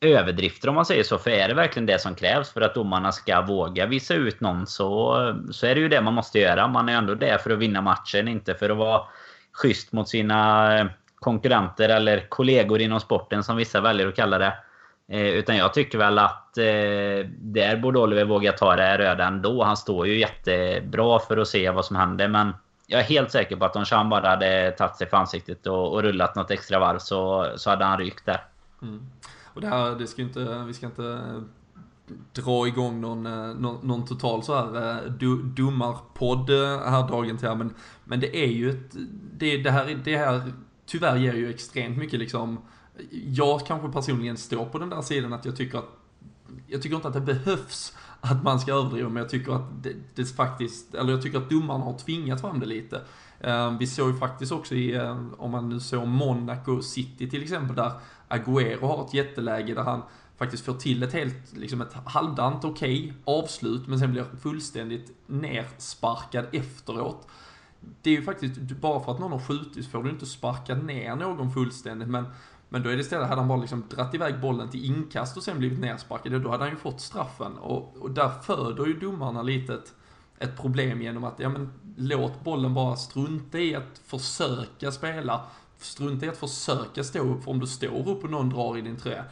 [0.00, 1.18] överdrifter om man säger så.
[1.18, 4.66] För är det verkligen det som krävs för att domarna ska våga visa ut någon
[4.66, 5.16] så,
[5.50, 6.68] så är det ju det man måste göra.
[6.68, 9.02] Man är ändå där för att vinna matchen, inte för att vara
[9.52, 14.54] schysst mot sina eh, konkurrenter eller kollegor inom sporten som vissa väljer att kalla det.
[15.08, 19.64] Eh, utan jag tycker väl att eh, där borde Oliver våga ta det röda ändå.
[19.64, 22.28] Han står ju jättebra för att se vad som händer.
[22.28, 22.52] Men
[22.86, 25.92] jag är helt säker på att om Sean bara hade tagit sig för ansiktet och,
[25.92, 28.44] och rullat något extra varv så, så hade han rykt där.
[28.82, 29.10] Mm.
[29.54, 31.20] Och det här, det ska inte, vi ska inte
[32.32, 37.38] dra igång någon, eh, någon, någon total så här eh, du, domarpodd eh, här dagen
[37.38, 38.96] till här, men, men det är ju ett,
[39.38, 40.52] det, det här, det här
[40.86, 42.58] tyvärr ger ju extremt mycket liksom,
[43.10, 45.88] jag kanske personligen står på den där sidan att jag tycker att,
[46.66, 47.96] jag tycker inte att det behövs
[48.30, 51.50] att man ska överdriva, men jag tycker att det, det faktiskt, eller jag tycker att
[51.50, 53.00] domarna har tvingat fram det lite.
[53.40, 57.42] Ehm, vi såg ju faktiskt också i, ehm, om man nu såg Monaco City till
[57.42, 57.92] exempel, där
[58.28, 60.02] Agüero har ett jätteläge där han
[60.38, 65.12] faktiskt får till ett helt, liksom ett halvdant okej okay, avslut, men sen blir fullständigt
[65.26, 67.28] nersparkad efteråt
[68.02, 71.16] det är ju faktiskt, bara för att någon har skjutit får du inte sparka ner
[71.16, 72.24] någon fullständigt, men,
[72.68, 75.42] men då är det istället, hade han bara liksom dratt iväg bollen till inkast och
[75.42, 77.58] sen blivit nersparkad, då hade han ju fått straffen.
[77.58, 79.94] Och, och där föder ju domarna lite ett,
[80.38, 85.44] ett problem genom att, ja men låt bollen bara strunta i att försöka spela,
[85.78, 88.80] strunta i att försöka stå upp, för om du står upp och någon drar i
[88.80, 89.24] din tröja,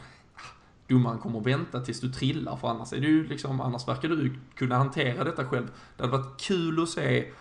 [0.87, 4.39] domaren kommer att vänta tills du trillar, för annars är du liksom, annars verkar du
[4.55, 5.67] kunna hantera detta själv.
[5.97, 7.31] Det hade varit kul att se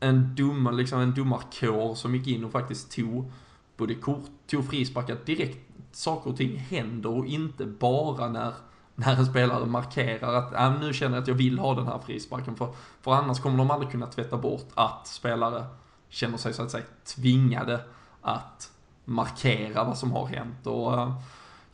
[0.00, 3.32] en, domar, liksom en domarkår som gick in och faktiskt tog
[3.80, 5.58] både kort, tog frisparkar direkt.
[5.92, 8.52] Saker och ting händer och inte bara när,
[8.94, 11.98] när en spelare markerar att äh, nu känner jag att jag vill ha den här
[11.98, 12.56] frisparken.
[12.56, 15.64] För, för annars kommer de aldrig kunna tvätta bort att spelare
[16.08, 17.80] känner sig så att säga tvingade
[18.20, 18.70] att
[19.04, 20.66] markera vad som har hänt.
[20.66, 21.12] Och, eh,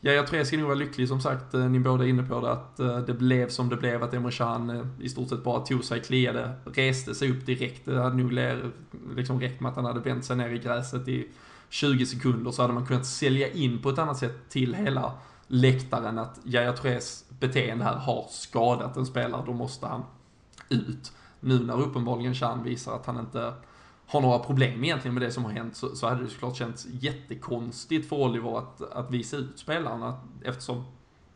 [0.01, 2.23] Ja, jag tror jag ska nog vara lycklig som sagt, eh, ni båda är inne
[2.23, 5.43] på det, att eh, det blev som det blev, att Emre Can i stort sett
[5.43, 7.85] bara tog sig, kliade, reste sig upp direkt.
[7.85, 8.39] Det hade nog
[9.15, 11.27] liksom räckt med att han hade vänt sig ner i gräset i
[11.69, 15.13] 20 sekunder så hade man kunnat sälja in på ett annat sätt till hela
[15.47, 20.03] läktaren att Yahya Tourés beteende här har skadat en spelare, då måste han
[20.69, 21.11] ut.
[21.39, 23.53] Nu när uppenbarligen Chan visar att han inte
[24.07, 26.87] har några problem egentligen med det som har hänt så, så hade det såklart känts
[26.91, 30.83] jättekonstigt för Oliver att, att visa ut spelarna eftersom,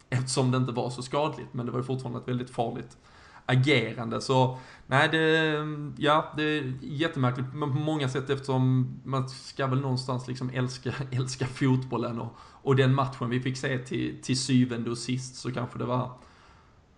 [0.09, 1.53] eftersom det inte var så skadligt.
[1.53, 2.97] Men det var ju fortfarande ett väldigt farligt
[3.51, 4.21] agerande.
[4.21, 5.55] Så nej, det,
[5.97, 10.93] ja, det är jättemärkligt men på många sätt eftersom man ska väl någonstans liksom älska,
[11.11, 15.51] älska fotbollen och, och den matchen vi fick se till, till syvende och sist så
[15.51, 16.11] kanske det var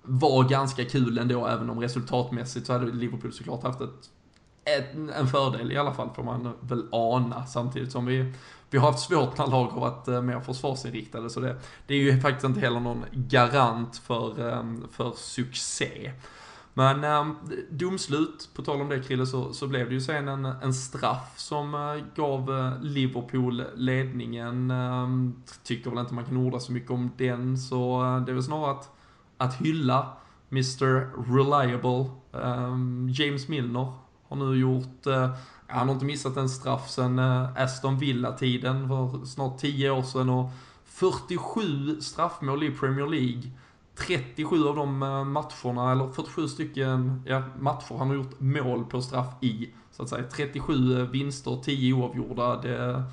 [0.06, 4.10] var ganska kul ändå, även om resultatmässigt så hade Liverpool såklart haft ett
[5.16, 8.34] en fördel i alla fall får man väl ana samtidigt som vi,
[8.70, 11.56] vi har haft svårt när lag har varit eh, mer försvarsinriktade så det,
[11.88, 16.12] det är ju faktiskt inte heller någon garant för, eh, för succé.
[16.74, 17.34] Men eh,
[17.70, 21.34] domslut, på tal om det Krille, så, så blev det ju sen en, en straff
[21.38, 24.72] som eh, gav eh, Liverpool ledningen.
[24.72, 25.08] Eh,
[25.64, 28.44] tycker väl inte man kan orda så mycket om den, så eh, det är väl
[28.44, 28.90] snarare att,
[29.38, 30.18] att hylla
[30.52, 33.94] Mr Reliable, ehm, James Milner,
[34.28, 35.30] har nu gjort, eh,
[35.68, 40.30] han har inte missat en straff sen eh, Aston Villa-tiden för snart 10 år sedan
[40.30, 40.50] och
[40.86, 43.52] 47 straffmål i Premier League.
[43.96, 49.02] 37 av de eh, matcherna, eller 47 stycken ja, matcher han har gjort mål på
[49.02, 49.70] straff i.
[49.92, 52.62] Så att säga 37 vinster, 10 oavgjorda.
[52.62, 53.04] Det,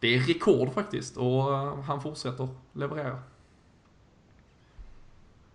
[0.00, 1.42] det är rekord faktiskt och
[1.84, 3.18] han fortsätter leverera.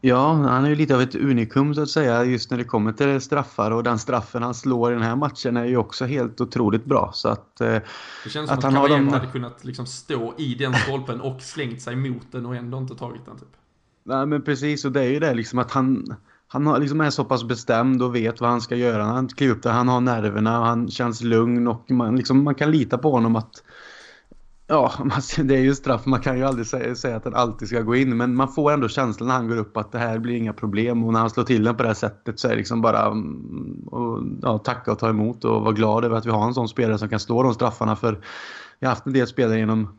[0.06, 2.91] Ja, han är ju lite av ett unikum så att säga just när det kommer
[2.91, 6.41] till straffar och den straffen han slår i den här matchen är ju också helt
[6.41, 7.12] otroligt bra.
[7.13, 7.67] Så att, eh,
[8.23, 9.08] det känns som att, att han har de...
[9.08, 12.95] hade kunnat liksom stå i den stolpen och slängt sig mot den och ändå inte
[12.95, 13.56] tagit den typ.
[14.03, 16.15] Nej men precis och det är ju det liksom att han,
[16.47, 19.03] han liksom är så pass bestämd och vet vad han ska göra.
[19.03, 22.55] Han kliver upp där, han har nerverna och han känns lugn och man, liksom, man
[22.55, 23.63] kan lita på honom att
[24.67, 24.93] Ja,
[25.43, 26.05] det är ju straff.
[26.05, 28.17] Man kan ju aldrig säga, säga, att den alltid ska gå in.
[28.17, 31.03] Men man får ändå känslan när han går upp att det här blir inga problem.
[31.03, 32.99] Och när han slår till den på det här sättet så är det liksom bara
[32.99, 33.13] att
[33.85, 36.67] och, ja, tacka och ta emot och vara glad över att vi har en sån
[36.67, 37.95] spelare som kan slå de straffarna.
[37.95, 38.19] För
[38.79, 39.89] vi har haft en del spelare genom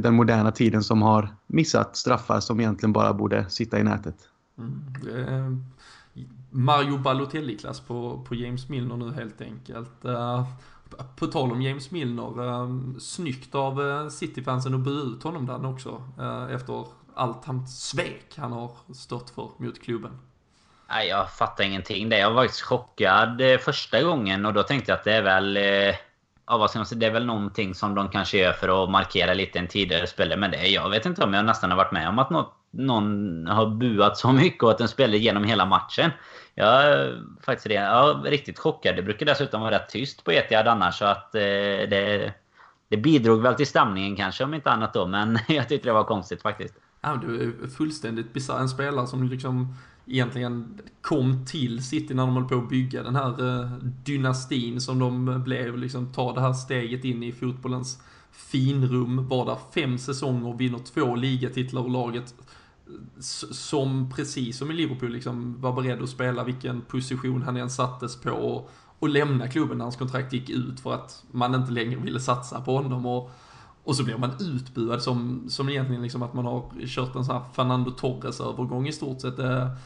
[0.00, 4.16] den moderna tiden som har missat straffar som egentligen bara borde sitta i nätet.
[4.58, 5.64] Mm.
[6.50, 10.04] Mario Balotelli-klass på, på James Milner nu helt enkelt.
[10.04, 10.48] Uh,
[11.16, 16.02] på tal om James Milner, snyggt av Cityfansen att bua ut honom där också.
[16.50, 20.18] Efter allt han svek han har stått för mot klubben.
[20.88, 22.08] Nej, jag fattar ingenting.
[22.08, 25.58] Det jag var faktiskt chockad första gången och då tänkte jag att det är väl...
[26.46, 26.98] Ja, vad ska man säga?
[26.98, 30.40] Det är väl någonting som de kanske gör för att markera lite en tidigare spelare.
[30.40, 33.46] Men det, jag vet inte om jag nästan har varit med om att något, någon
[33.46, 36.10] har buat så mycket och att en spelare genom hela matchen.
[36.54, 38.96] Jag är faktiskt det, är riktigt chockad.
[38.96, 40.98] Det brukar dessutom vara rätt tyst på Etihad annars.
[40.98, 42.32] Så att eh, det,
[42.88, 45.06] det bidrog väl till stämningen kanske om inte annat då.
[45.06, 46.74] Men jag tyckte det var konstigt faktiskt.
[47.00, 48.58] Ja, du är fullständigt bisarr.
[48.58, 49.76] En spelare som liksom
[50.06, 53.70] egentligen kom till City när de höll på att bygga den här eh,
[54.04, 55.78] dynastin som de blev.
[55.78, 59.28] Liksom ta det här steget in i fotbollens finrum.
[59.28, 62.34] Var där fem säsonger, vinner två ligatitlar och laget
[63.50, 68.16] som precis som i Liverpool liksom var beredd att spela vilken position han än sattes
[68.16, 72.00] på och, och lämna klubben när hans kontrakt gick ut för att man inte längre
[72.00, 73.06] ville satsa på honom.
[73.06, 73.30] Och,
[73.84, 77.34] och så blir man utbuad som, som egentligen liksom att man har kört en sån
[77.34, 79.36] här Fernando Torres-övergång i stort sett.
[79.36, 79.76] Det,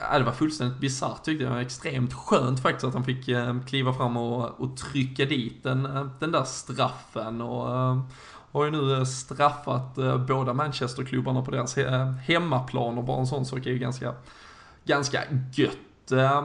[0.00, 1.60] ja, det var fullständigt bisarrt tyckte jag.
[1.60, 6.06] Extremt skönt faktiskt att han fick eh, kliva fram och, och trycka dit den, eh,
[6.18, 7.40] den där straffen.
[7.40, 8.00] Och, eh,
[8.52, 9.94] har ju nu straffat
[10.28, 11.76] båda Manchesterklubbarna på deras
[12.26, 14.14] hemmaplan och bara en sån sak är ju ganska,
[14.84, 15.20] ganska
[15.54, 15.78] gött.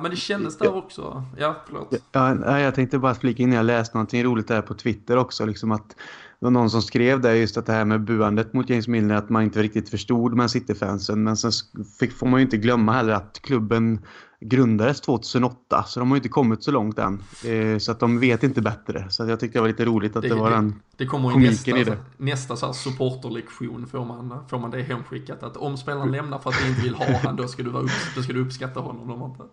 [0.02, 1.24] Men det kändes där också.
[1.38, 1.94] Ja, förlåt.
[2.12, 5.72] Ja, jag tänkte bara flika in, jag läste någonting roligt där på Twitter också, liksom
[5.72, 5.96] att
[6.40, 9.16] det var någon som skrev det just att det här med buandet mot James Milner
[9.16, 11.24] att man inte riktigt förstod Man City-fansen.
[11.24, 11.52] Men sen
[12.00, 14.00] fick, får man ju inte glömma heller att klubben
[14.40, 17.24] grundades 2008 så de har ju inte kommit så långt än.
[17.46, 19.06] Eh, så att de vet inte bättre.
[19.10, 21.50] Så jag tyckte det var lite roligt att det, det var den Det kommer ju
[21.50, 21.98] nästa, i det.
[22.18, 25.44] nästa så här supporterlektion får man, får man det hemskickat.
[25.44, 27.84] Att om spelaren lämnar för att du inte vill ha honom då ska du, vara
[27.84, 29.08] upp, då ska du uppskatta honom.
[29.08, 29.44] De inte.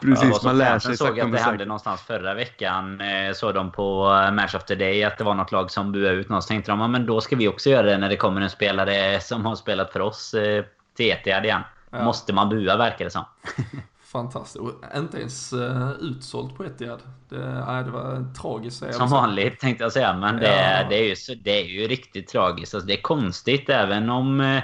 [0.00, 3.00] Precis, ja, man lär sig såg att det hände någonstans förra veckan.
[3.00, 5.92] Eh, såg de på eh, Match of the Day att det var något lag som
[5.92, 6.42] buade ut någon.
[6.42, 8.50] Så tänkte de att men då ska vi också göra det när det kommer en
[8.50, 10.64] spelare som har spelat för oss eh,
[10.96, 11.62] till Etihad igen.
[11.90, 12.04] Ja.
[12.04, 13.24] Måste man bua verkar det som.
[14.02, 14.56] Fantastiskt.
[14.56, 17.02] Och inte ens uh, utsålt på Etihad.
[17.28, 18.94] Det, nej, det var tragiskt.
[18.94, 20.16] Som vanligt tänkte jag säga.
[20.16, 20.88] Men det, ja.
[20.88, 22.74] det, är, ju, det är ju riktigt tragiskt.
[22.74, 24.60] Alltså, det är konstigt även om...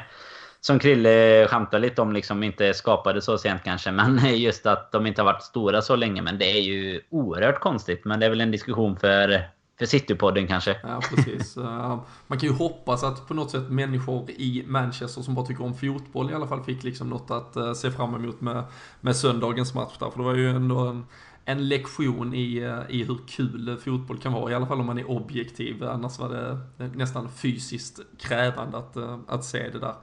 [0.67, 3.93] Som Krille skämtar lite om, liksom inte skapade så sent kanske.
[3.93, 6.23] Men just att de inte har varit stora så länge.
[6.23, 8.05] Men det är ju oerhört konstigt.
[8.05, 9.43] Men det är väl en diskussion för,
[9.79, 10.77] för Citypodden kanske.
[10.83, 11.57] Ja, precis.
[12.27, 15.75] Man kan ju hoppas att på något sätt människor i Manchester som bara tycker om
[15.75, 18.65] fotboll i alla fall fick liksom något att eh, se fram emot med,
[19.01, 20.11] med söndagens match där.
[20.11, 21.07] För det var ju ändå en,
[21.45, 24.99] en lektion i, eh, i hur kul fotboll kan vara, i alla fall om man
[24.99, 25.85] är objektiv.
[25.85, 26.51] Annars var det
[26.85, 28.97] eh, nästan fysiskt krävande att,
[29.29, 29.95] att se det där.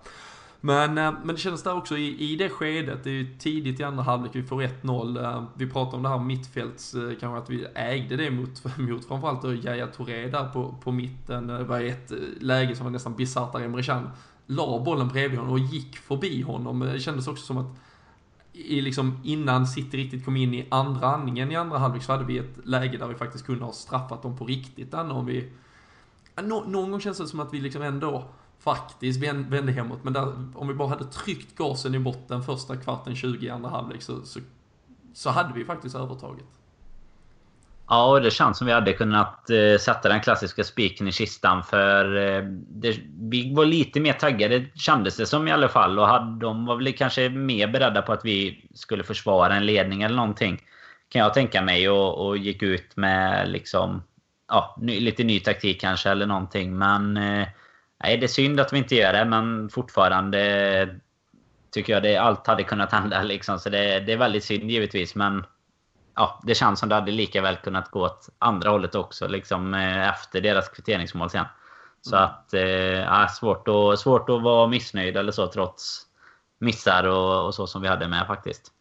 [0.64, 3.80] Men, eh, men det kändes där också i, i det skedet, det är ju tidigt
[3.80, 5.24] i andra halvlek, vi får 1-0.
[5.24, 9.06] Eh, vi pratar om det här mittfälts, eh, kanske att vi ägde det mot, mot
[9.06, 11.48] framförallt Yahya Touré där på, på mitten.
[11.48, 14.10] Det var ett läge som var nästan bisarrt där Emre Can
[14.46, 16.80] la bollen bredvid honom och gick förbi honom.
[16.80, 17.76] Det kändes också som att
[18.54, 22.26] i liksom innan City riktigt kom in i andra andningen i andra halvlek så hade
[22.26, 24.92] vi ett läge där vi faktiskt kunde ha straffat dem på riktigt.
[24.92, 25.50] Där, om vi,
[26.44, 28.26] någon gång känns det som att vi liksom ändå
[28.64, 30.04] faktiskt vände hemåt.
[30.04, 33.70] Men där, om vi bara hade tryckt gasen i botten första kvarten 20 i andra
[33.70, 34.40] halvlek så, så,
[35.14, 36.46] så hade vi faktiskt övertaget.
[37.88, 41.64] Ja, det känns som vi hade kunnat eh, sätta den klassiska spiken i kistan.
[41.64, 46.00] För eh, det, vi var lite mer taggade kändes det som i alla fall.
[46.00, 50.02] Och hade, de var väl kanske mer beredda på att vi skulle försvara en ledning
[50.02, 50.62] eller någonting.
[51.10, 51.90] Kan jag tänka mig.
[51.90, 54.04] Och, och gick ut med liksom...
[54.48, 56.78] Ja, ny, lite ny taktik kanske eller någonting.
[56.78, 57.18] Men...
[57.18, 57.48] Eh,
[58.04, 61.00] Nej, det är synd att vi inte gör det, men fortfarande
[61.72, 63.24] tycker jag det allt hade kunnat hända.
[63.24, 63.60] Liksom.
[63.60, 65.46] Så det, det är väldigt synd givetvis, men
[66.16, 69.74] ja, det känns som det hade lika väl kunnat gå åt andra hållet också, liksom,
[69.74, 71.46] eh, efter deras kvitteringsmål sen.
[72.02, 72.26] Så mm.
[72.26, 76.02] att, eh, svårt, att, svårt att vara missnöjd eller så trots
[76.60, 78.72] missar och, och så som vi hade med faktiskt.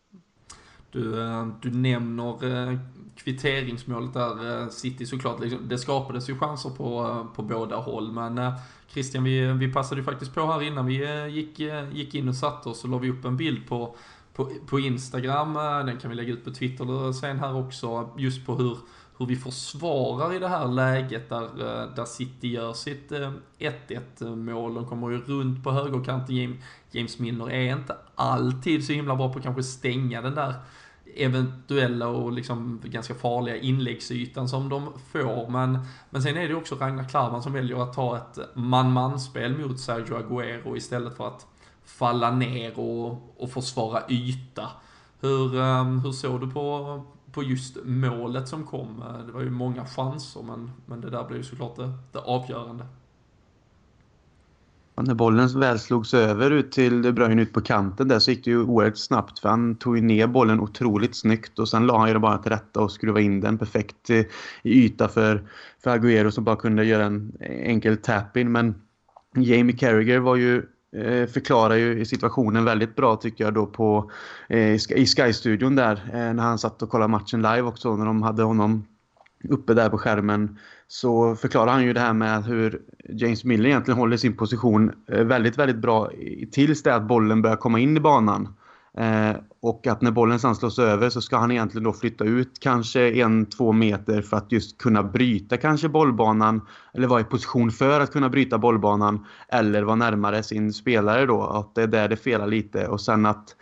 [0.92, 2.78] Du, eh, du nämner eh,
[3.16, 8.52] kvitteringsmålet där, eh, City såklart, liksom, det skapades ju chanser på, på båda håll, men
[8.88, 11.60] Christian, vi, vi passade ju faktiskt på här innan vi gick,
[11.92, 13.96] gick in och satte oss och la vi upp en bild på,
[14.34, 15.54] på, på Instagram.
[15.86, 18.10] Den kan vi lägga ut på Twitter sen här också.
[18.18, 18.76] Just på hur,
[19.20, 24.36] hur vi försvarar i det här läget där, eh, där City gör sitt eh, 1-1
[24.36, 24.74] mål.
[24.74, 26.58] De kommer ju runt på högerkanten.
[26.90, 30.54] James Milner är inte alltid så himla bra på att kanske stänga den där
[31.16, 35.50] eventuella och liksom ganska farliga inläggsytan som de får.
[35.50, 35.78] Men,
[36.10, 40.16] men sen är det också Ragnar Klarman som väljer att ta ett man-man-spel mot Sergio
[40.16, 41.46] Aguero istället för att
[41.84, 44.68] falla ner och, och försvara yta.
[45.20, 49.02] Hur, ehm, hur såg du på, på just målet som kom?
[49.02, 52.18] Eh, det var ju många chanser men, men det där blev ju såklart det, det
[52.18, 52.86] avgörande.
[54.94, 58.30] Och när bollen väl slogs över ut till De Bruyne ut på kanten där så
[58.30, 61.86] gick det ju oerhört snabbt för han tog ju ner bollen otroligt snyggt och sen
[61.86, 64.16] la han ju det bara till rätta och skruvade in den perfekt eh,
[64.62, 65.48] i, yta för,
[65.82, 68.74] för Agüero som bara kunde göra en enkel tap-in men
[69.36, 70.66] Jamie Carragher var ju
[70.96, 74.10] Eh, förklarar ju situationen väldigt bra tycker jag då på
[74.48, 78.22] eh, i Sky-studion där eh, när han satt och kollade matchen live också när de
[78.22, 78.84] hade honom
[79.48, 83.98] uppe där på skärmen så förklarar han ju det här med hur James Miller egentligen
[83.98, 86.10] håller sin position väldigt, väldigt bra
[86.52, 88.54] tills det att bollen börjar komma in i banan.
[88.98, 92.60] Eh, och att när bollen sen slås över så ska han egentligen då flytta ut
[92.60, 96.66] kanske en, två meter för att just kunna bryta kanske bollbanan.
[96.94, 99.26] Eller vara i position för att kunna bryta bollbanan.
[99.48, 101.42] Eller vara närmare sin spelare då.
[101.42, 102.88] Att det är där det felar lite.
[102.88, 103.56] Och sen att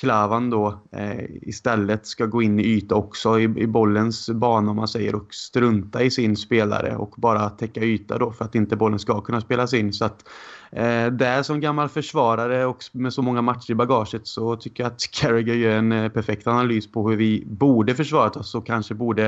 [0.00, 4.76] Klavan då eh, istället ska gå in i yta också i, i bollens bana om
[4.76, 8.76] man säger och strunta i sin spelare och bara täcka yta då för att inte
[8.76, 9.92] bollen ska kunna spelas in.
[9.92, 10.28] Så att
[10.72, 14.92] eh, där som gammal försvarare och med så många matcher i bagaget så tycker jag
[14.92, 18.94] att Carragher gör en eh, perfekt analys på hur vi borde försvarat oss och kanske
[18.94, 19.26] borde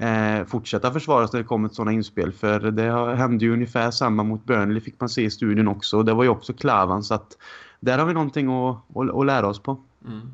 [0.00, 2.32] eh, fortsätta försvara oss när det kommer till sådana inspel.
[2.32, 5.96] För det hände ju ungefär samma mot Burnley fick man se i studion också.
[5.96, 7.36] och Det var ju också Klavan så att
[7.80, 9.84] där har vi någonting att, att, att lära oss på.
[10.04, 10.32] Mm.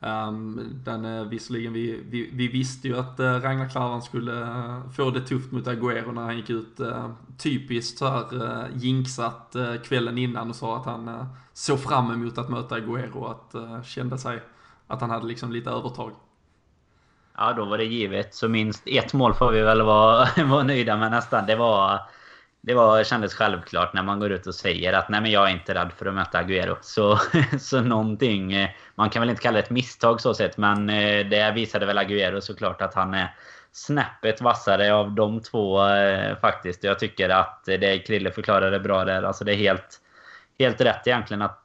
[0.00, 4.90] Um, den, visserligen, vi, vi, vi, visste ju att eh, uh, Ragnar Klavan skulle uh,
[4.90, 9.56] få det tufft mot Agüero när han gick ut uh, typiskt så här uh, jinxat
[9.84, 14.18] kvällen innan och sa att han såg fram emot att möta Agüero och att kände
[14.18, 14.42] sig
[14.86, 16.12] att han hade liksom lite övertag.
[17.36, 18.34] Ja, då var det givet.
[18.34, 21.46] Så minst ett mål får vi väl vara, vara nöjda med nästan.
[21.46, 22.00] Det var
[22.68, 25.52] det var, kändes självklart när man går ut och säger att nej men jag är
[25.52, 26.76] inte rädd för att möta Agüero.
[26.80, 27.18] Så,
[27.58, 31.26] så någonting, eh, man kan väl inte kalla det ett misstag så sett, men eh,
[31.26, 33.34] det visade väl Agüero såklart att han är
[33.72, 36.84] snäppet vassare av de två eh, faktiskt.
[36.84, 40.00] Jag tycker att det Krille förklarade bra där, alltså det är helt,
[40.58, 41.64] helt rätt egentligen att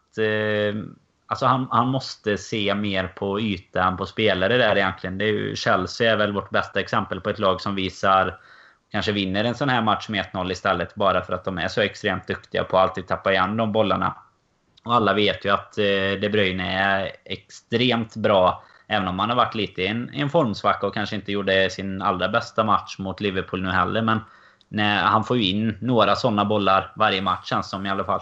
[1.28, 5.18] Alltså han, han måste se mer på ytan på spelare där egentligen.
[5.18, 8.40] Det är ju, Chelsea är väl vårt bästa exempel på ett lag som visar
[8.94, 11.82] kanske vinner en sån här match med 1-0 istället bara för att de är så
[11.82, 14.16] extremt duktiga på att alltid tappa igen de bollarna.
[14.84, 15.84] Och alla vet ju att eh,
[16.22, 18.64] De Bruyne är extremt bra.
[18.88, 22.02] Även om han har varit lite i en, en formsvacka och kanske inte gjorde sin
[22.02, 24.02] allra bästa match mot Liverpool nu heller.
[24.02, 24.20] Men
[24.70, 28.22] nej, han får ju in några sådana bollar varje match känns som i alla fall.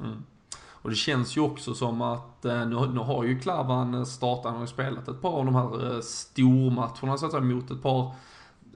[0.00, 0.24] Mm.
[0.72, 4.44] Och det känns ju också som att eh, nu, nu har ju Klavan eh, startat,
[4.44, 7.82] han har ju spelat ett par av de här stormatcherna så att säga mot ett
[7.82, 8.14] par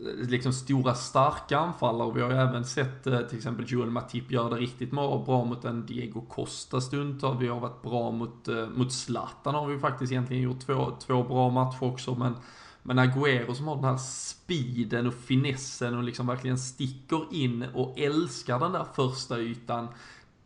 [0.02, 2.12] liksom stora starka anfallare.
[2.14, 5.64] Vi har ju även sett eh, till exempel Joel Matip göra det riktigt bra mot
[5.64, 7.40] en Diego Costa stundtals.
[7.40, 11.22] Vi har varit bra mot, eh, mot Zlatan har vi faktiskt egentligen gjort två, två
[11.22, 12.14] bra matcher också.
[12.14, 12.34] Men,
[12.82, 17.98] men Agüero som har den här speeden och finessen och liksom verkligen sticker in och
[17.98, 19.88] älskar den där första ytan.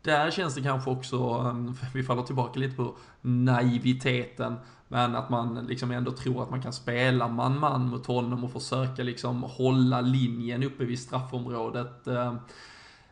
[0.07, 4.55] Där känns det kanske också, um, vi faller tillbaka lite på naiviteten.
[4.89, 9.03] Men att man liksom ändå tror att man kan spela man-man mot honom och försöka
[9.03, 12.03] liksom hålla linjen uppe vid straffområdet.
[12.05, 12.39] Um,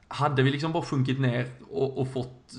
[0.09, 2.53] hade vi liksom bara sjunkit ner och, och fått,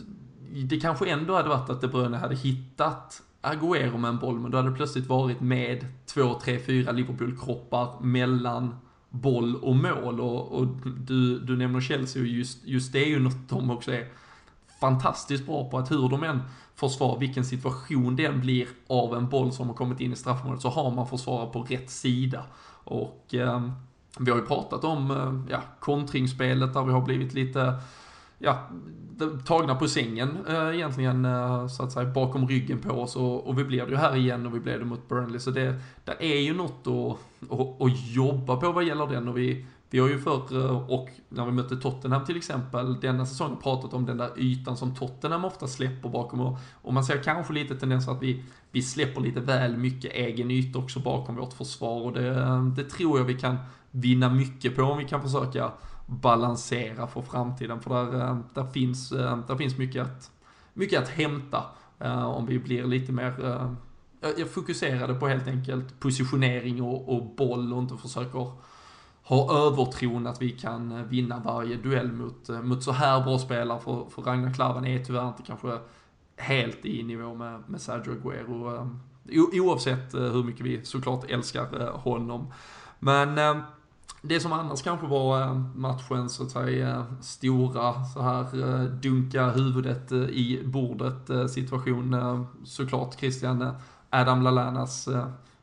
[0.63, 4.51] det kanske ändå hade varit att De Bruyne hade hittat Agüero med en boll, men
[4.51, 8.75] då hade det plötsligt varit med två, tre, fyra Liverpool-kroppar mellan
[9.09, 10.21] boll och mål.
[10.21, 10.67] Och, och
[11.07, 14.07] du, du nämner Chelsea och just, just det är ju något de också är
[14.79, 16.41] fantastiskt bra på, att hur de än
[16.75, 20.61] försvarar, vilken situation det än blir av en boll som har kommit in i straffområdet,
[20.61, 22.43] så har man försvarare på rätt sida.
[22.83, 23.69] Och eh,
[24.19, 27.75] vi har ju pratat om eh, ja, kontringsspelet där vi har blivit lite
[28.37, 28.69] ja,
[29.45, 33.15] tagna på sängen eh, egentligen eh, så att säga bakom ryggen på oss.
[33.15, 35.39] Och, och vi blev det ju här igen och vi blev det mot Burnley.
[35.39, 35.75] Så det,
[36.05, 39.27] det är ju något att, att, att jobba på vad gäller den.
[39.27, 43.25] Och vi, vi har ju förr, eh, och när vi mötte Tottenham till exempel, denna
[43.25, 46.41] säsongen pratat om den där ytan som Tottenham ofta släpper bakom.
[46.41, 50.51] Och, och man ser kanske lite tendenser att vi, vi släpper lite väl mycket egen
[50.51, 52.01] yta också bakom vårt försvar.
[52.01, 52.33] Och det,
[52.75, 53.57] det tror jag vi kan
[53.91, 55.71] vinna mycket på om vi kan försöka
[56.05, 57.81] balansera för framtiden.
[57.81, 60.31] För där, eh, där, finns, eh, där finns mycket att,
[60.73, 61.63] mycket att hämta
[62.25, 63.33] om vi blir lite mer
[64.37, 68.51] jag fokuserade på helt enkelt positionering och, och boll och inte försöker
[69.27, 73.39] har övertron att vi kan eh, vinna varje duell mot, eh, mot så här bra
[73.39, 73.79] spelare.
[73.79, 75.77] För, för Ragnar Klavan är tyvärr inte kanske
[76.37, 78.75] helt i nivå med, med Sergio Aguero.
[78.75, 78.87] Eh,
[79.61, 82.53] oavsett hur mycket vi såklart älskar honom.
[82.99, 83.61] Men
[84.21, 90.61] det som annars kanske var matchens så att säga stora så här dunka huvudet i
[90.65, 92.15] bordet situation
[92.63, 93.75] såklart Christian
[94.09, 95.09] Adam Lalanas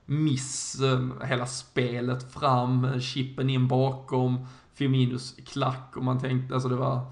[0.07, 6.69] miss, eh, hela spelet fram, eh, chippen in bakom, Firminus klack och man tänkte, alltså
[6.69, 7.07] det var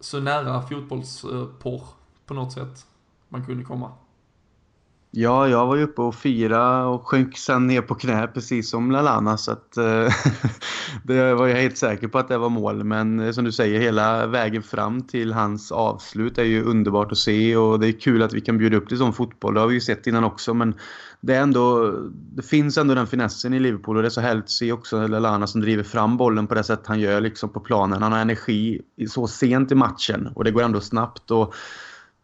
[0.00, 1.82] så nära fotbollsporr
[2.26, 2.86] på något sätt
[3.28, 3.92] man kunde komma.
[5.18, 8.90] Ja, jag var ju uppe och fira och sjönk sen ner på knä precis som
[8.90, 10.12] Lalana så att eh,
[11.04, 12.84] det var jag helt säker på att det var mål.
[12.84, 17.18] Men eh, som du säger, hela vägen fram till hans avslut är ju underbart att
[17.18, 19.54] se och det är kul att vi kan bjuda upp till sån fotboll.
[19.54, 20.74] Det har vi ju sett innan också men
[21.20, 24.44] det, är ändå, det finns ändå den finessen i Liverpool och det är så härligt
[24.44, 27.60] att se också Lalana som driver fram bollen på det sätt han gör liksom på
[27.60, 28.02] planen.
[28.02, 31.30] Han har energi så sent i matchen och det går ändå snabbt.
[31.30, 31.54] Och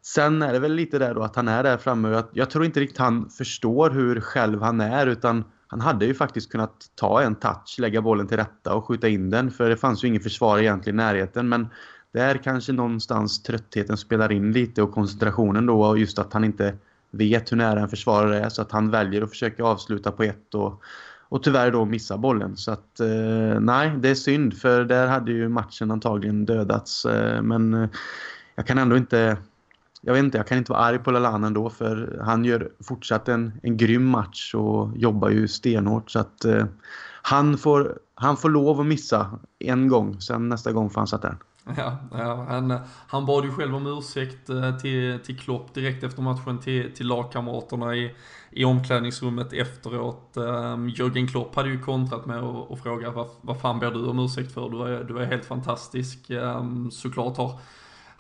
[0.03, 2.09] Sen är det väl lite där då att han är där framme.
[2.09, 6.15] Jag, jag tror inte riktigt han förstår hur själv han är utan han hade ju
[6.15, 9.51] faktiskt kunnat ta en touch, lägga bollen till rätta och skjuta in den.
[9.51, 11.49] För det fanns ju ingen försvar egentligen i närheten.
[11.49, 11.69] Men
[12.13, 16.75] där kanske någonstans tröttheten spelar in lite och koncentrationen då och just att han inte
[17.11, 20.55] vet hur nära en försvarare är så att han väljer att försöka avsluta på ett
[20.55, 20.83] och,
[21.29, 22.57] och tyvärr då missa bollen.
[22.57, 27.05] Så att eh, nej, det är synd för där hade ju matchen antagligen dödats.
[27.05, 27.89] Eh, men eh,
[28.55, 29.37] jag kan ändå inte
[30.05, 33.29] jag vet inte, jag kan inte vara arg på Lalana ändå för han gör fortsatt
[33.29, 36.65] en, en grym match och jobbar ju stenhårt så att eh,
[37.23, 41.29] han, får, han får lov att missa en gång, sen nästa gång får han sätta
[41.29, 41.39] den.
[41.77, 46.23] Ja, ja han, han bad ju själv om ursäkt eh, till, till Klopp direkt efter
[46.23, 48.15] matchen till, till lagkamraterna i,
[48.51, 50.37] i omklädningsrummet efteråt.
[50.37, 54.07] Ehm, um, Jörgen Klopp hade ju kontrat med och frågat vad, vad fan ber du
[54.07, 54.71] om ursäkt för?
[54.71, 56.31] Du var, du är helt fantastisk.
[56.31, 57.59] Um, såklart har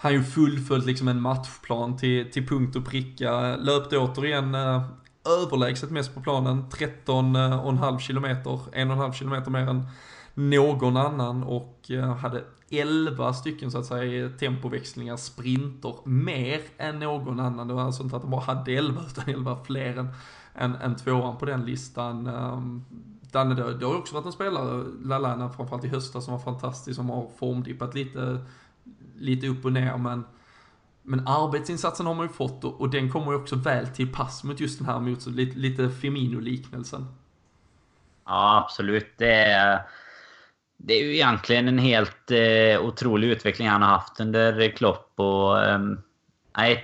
[0.02, 3.56] han ju fullföljt liksom en matchplan till, till punkt och pricka.
[3.56, 4.82] Löpte återigen eh,
[5.42, 9.86] överlägset mest på planen, 13,5 eh, kilometer, 1,5 kilometer mer än
[10.34, 17.40] någon annan och eh, hade 11 stycken så att säga tempoväxlingar, sprinter, mer än någon
[17.40, 17.68] annan.
[17.68, 20.08] Det var alltså inte att de bara hade 11 utan 11 fler än,
[20.54, 22.26] än, än tvåan på den listan.
[22.26, 22.84] Ehm,
[23.32, 26.96] Danne, det, det har också varit en spelare, Lalana framförallt i höstas, som var fantastisk,
[26.96, 28.38] som har formdippat lite
[29.22, 30.24] lite upp och ner men
[31.02, 34.44] men arbetsinsatsen har man ju fått och, och den kommer ju också väl till pass
[34.44, 37.06] mot just den här mot lite, lite Firmino-liknelsen.
[38.26, 39.14] Ja, absolut.
[39.16, 39.82] Det är,
[40.76, 45.12] det är ju egentligen en helt eh, otrolig utveckling han har haft under Klopp.
[45.16, 45.78] Och, eh,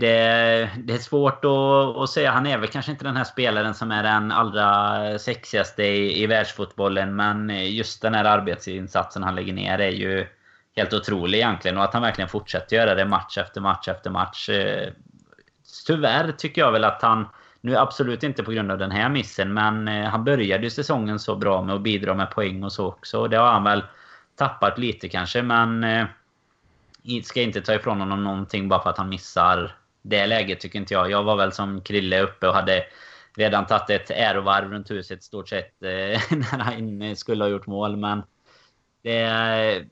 [0.01, 2.30] det, det är svårt att, att säga.
[2.30, 6.26] Han är väl kanske inte den här spelaren som är den allra sexigaste i, i
[6.26, 7.16] världsfotbollen.
[7.16, 10.26] Men just den här arbetsinsatsen han lägger ner är ju
[10.79, 11.79] helt otrolig egentligen.
[11.79, 14.49] Och att han verkligen fortsätter göra det match efter match efter match.
[14.49, 14.93] Eh,
[15.87, 17.29] tyvärr tycker jag väl att han...
[17.61, 21.18] Nu absolut inte på grund av den här missen, men eh, han började ju säsongen
[21.18, 23.20] så bra med att bidra med poäng och så också.
[23.20, 23.83] Och det har han väl
[24.37, 25.85] tappat lite kanske, men...
[25.85, 26.07] Eh,
[27.24, 30.95] ska inte ta ifrån honom någonting bara för att han missar det läget, tycker inte
[30.95, 31.11] jag.
[31.11, 32.85] Jag var väl som Krille uppe och hade
[33.37, 38.22] redan tagit ett ärovarv runt huset stort sett när han skulle ha gjort mål, men...
[39.03, 39.85] Det,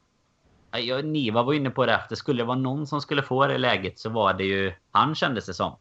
[0.78, 2.16] jag, Niva var inne på det efter.
[2.16, 5.46] Skulle det vara någon som skulle få det läget så var det ju han kändes
[5.46, 5.76] det som.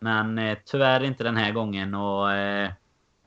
[0.00, 2.70] Men eh, tyvärr inte den här gången och eh,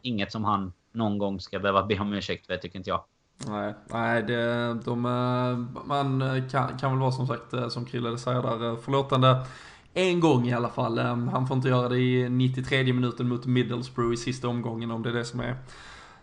[0.02, 3.04] inget som han någon gång ska behöva be om ursäkt för, tycker inte jag.
[3.48, 7.86] Nej, nej det, de, eh, man eh, kan, kan väl vara som sagt, eh, som
[7.86, 9.46] Krille säger där, förlåtande
[9.94, 11.00] en gång i alla fall.
[11.00, 15.10] Han får inte göra det i 93 minuten mot Middlesbrough i sista omgången om det
[15.10, 15.56] är det som är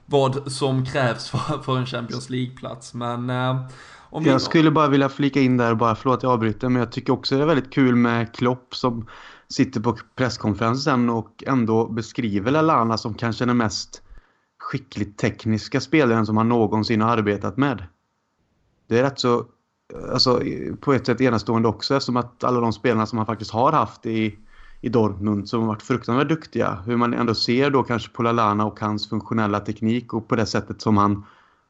[0.06, 2.94] vad som krävs för, för en Champions League-plats.
[2.94, 3.30] Men
[4.10, 7.12] om jag skulle bara vilja flika in där, bara förlåt jag avbryter, men jag tycker
[7.12, 9.06] också det är väldigt kul med Klopp som
[9.48, 14.02] sitter på presskonferensen och ändå beskriver Lallana som kanske den mest
[14.58, 17.84] skickligt tekniska spelaren som han någonsin har arbetat med.
[18.86, 19.44] Det är rätt så,
[20.12, 20.42] alltså
[20.80, 24.06] på ett sätt enastående också eftersom att alla de spelarna som han faktiskt har haft
[24.06, 24.38] i,
[24.80, 28.66] i Dortmund som har varit fruktansvärt duktiga, hur man ändå ser då kanske på Lallana
[28.66, 31.24] och hans funktionella teknik och på det sättet som han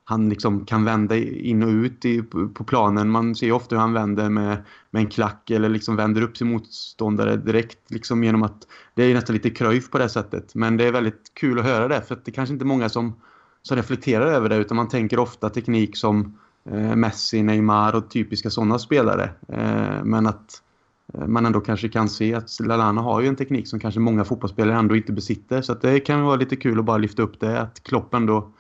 [0.09, 2.23] han liksom kan vända in och ut i,
[2.55, 3.11] på planen.
[3.11, 4.57] Man ser ju ofta hur han vänder med,
[4.91, 9.15] med en klack eller liksom vänder upp sin motståndare direkt liksom genom att det är
[9.15, 10.55] nästan lite kröjf på det sättet.
[10.55, 12.89] Men det är väldigt kul att höra det för att det kanske inte är många
[12.89, 13.21] som,
[13.63, 16.39] som reflekterar över det utan man tänker ofta teknik som
[16.71, 19.31] eh, Messi, Neymar och typiska sådana spelare.
[19.49, 20.63] Eh, men att
[21.15, 24.25] eh, man ändå kanske kan se att Lalana har ju en teknik som kanske många
[24.25, 25.63] fotbollsspelare ändå inte besitter.
[25.63, 28.53] Så det kan vara lite kul att bara lyfta upp det, att Klopp ändå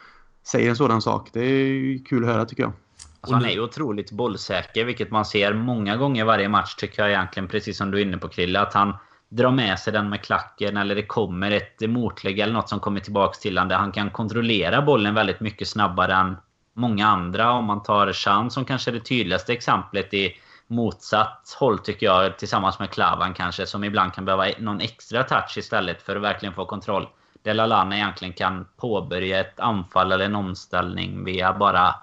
[0.50, 1.28] säger en sådan sak.
[1.32, 2.72] Det är kul att höra tycker jag.
[3.20, 7.10] Alltså, han är ju otroligt bollsäker, vilket man ser många gånger varje match tycker jag
[7.10, 7.48] egentligen.
[7.48, 8.60] Precis som du är inne på Krille.
[8.60, 8.96] Att han
[9.28, 13.00] drar med sig den med klacken eller det kommer ett motlägg eller något som kommer
[13.00, 13.68] tillbaks till honom.
[13.68, 16.36] Där han kan kontrollera bollen väldigt mycket snabbare än
[16.74, 17.52] många andra.
[17.52, 20.32] Om man tar Chan som kanske är det tydligaste exemplet i
[20.66, 22.38] motsatt håll tycker jag.
[22.38, 23.66] Tillsammans med Klavan kanske.
[23.66, 27.08] Som ibland kan behöva någon extra touch istället för att verkligen få kontroll.
[27.48, 31.94] Där Lalana egentligen kan påbörja ett anfall eller en omställning via bara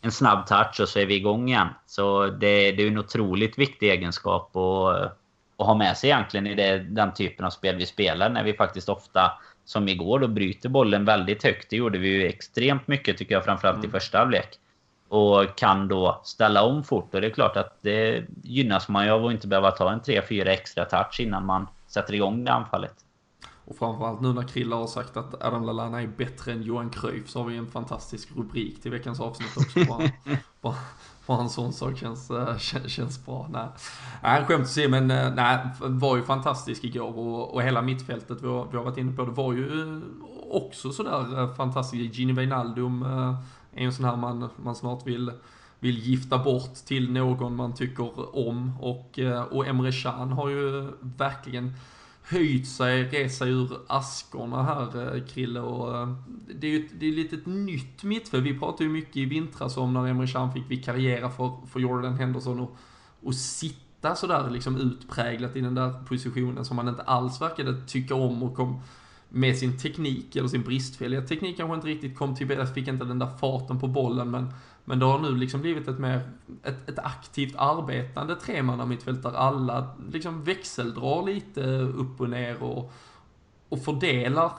[0.00, 1.68] en snabb touch och så är vi igång igen.
[1.86, 5.12] Så det, det är en otroligt viktig egenskap att,
[5.56, 8.28] att ha med sig egentligen i det, den typen av spel vi spelar.
[8.28, 9.32] När vi faktiskt ofta,
[9.64, 11.70] som igår, då bryter bollen väldigt högt.
[11.70, 13.88] Det gjorde vi ju extremt mycket tycker jag, framförallt mm.
[13.88, 14.58] i första halvlek.
[15.08, 17.14] Och kan då ställa om fort.
[17.14, 20.00] Och det är klart att det gynnas man ju av att inte behöva ta en
[20.00, 22.94] 3-4 extra touch innan man sätter igång det anfallet.
[23.72, 27.28] Och framförallt nu när Krilla har sagt att Adam Lallana är bättre än Johan Cruyff
[27.28, 29.84] så har vi en fantastisk rubrik till veckans avsnitt också.
[29.84, 30.10] Bara,
[30.60, 30.74] bara,
[31.26, 33.48] bara en sån sak känns, eh, känns, känns bra.
[33.52, 33.66] Nej,
[34.22, 38.46] nej skämt åsido men eh, nej, var ju fantastisk igår och, och hela mittfältet vi
[38.46, 40.02] har, vi har varit inne på det var ju eh,
[40.50, 42.18] också sådär fantastiskt.
[42.18, 43.36] Gini Wijnaldum är
[43.72, 45.32] en sån här man, man snart vill
[45.80, 49.18] vill gifta bort till någon man tycker om och,
[49.50, 51.74] och Emre Can har ju verkligen
[52.22, 55.60] höjt sig, rest sig ur askorna här, eh, Krille.
[55.60, 56.14] Och eh,
[56.54, 58.44] det är ju det är lite ett nytt mittfält.
[58.44, 62.14] Vi pratade ju mycket i vintras om när Emre Can fick vikariera för, för Jordan
[62.14, 62.76] Henderson och,
[63.22, 68.14] och sitta sådär liksom utpräglat i den där positionen som han inte alls verkade tycka
[68.14, 68.80] om och kom
[69.28, 73.18] med sin teknik, eller sin bristfälliga teknik kanske inte riktigt kom till, fick inte den
[73.18, 74.54] där farten på bollen men
[74.84, 76.30] men det har nu liksom blivit ett mer,
[76.62, 82.92] ett, ett aktivt arbetande tremannamittfält där alla liksom växeldrar lite upp och ner och,
[83.68, 84.52] och fördelar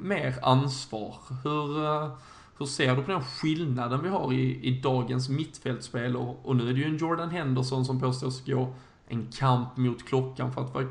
[0.00, 1.16] mer ansvar.
[1.44, 2.12] Hur, eh,
[2.58, 6.16] hur ser du på den skillnaden vi har i, i dagens mittfältspel?
[6.16, 8.74] Och, och nu är det ju en Jordan Henderson som påstås gå
[9.06, 10.86] en kamp mot klockan för att vara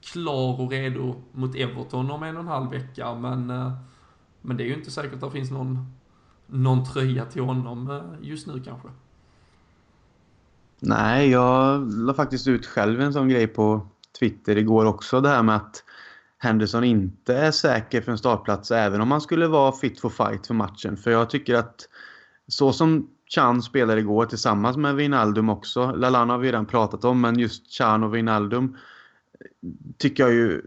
[0.00, 3.14] klar och redo mot Everton om en och en halv vecka.
[3.14, 3.72] Men, eh,
[4.42, 5.95] men det är ju inte säkert att det finns någon
[6.46, 8.88] någon tröja till honom eh, just nu kanske?
[10.80, 13.86] Nej, jag la faktiskt ut själv en sån grej på
[14.18, 15.20] Twitter igår också.
[15.20, 15.84] Det här med att
[16.38, 20.46] Henderson inte är säker för en startplats även om han skulle vara fit for fight
[20.46, 20.96] för matchen.
[20.96, 21.88] För jag tycker att
[22.48, 25.92] så som Chan spelade igår tillsammans med Wijnaldum också.
[25.92, 28.76] Lalana har vi redan pratat om men just Chan och Wijnaldum
[29.98, 30.62] tycker jag ju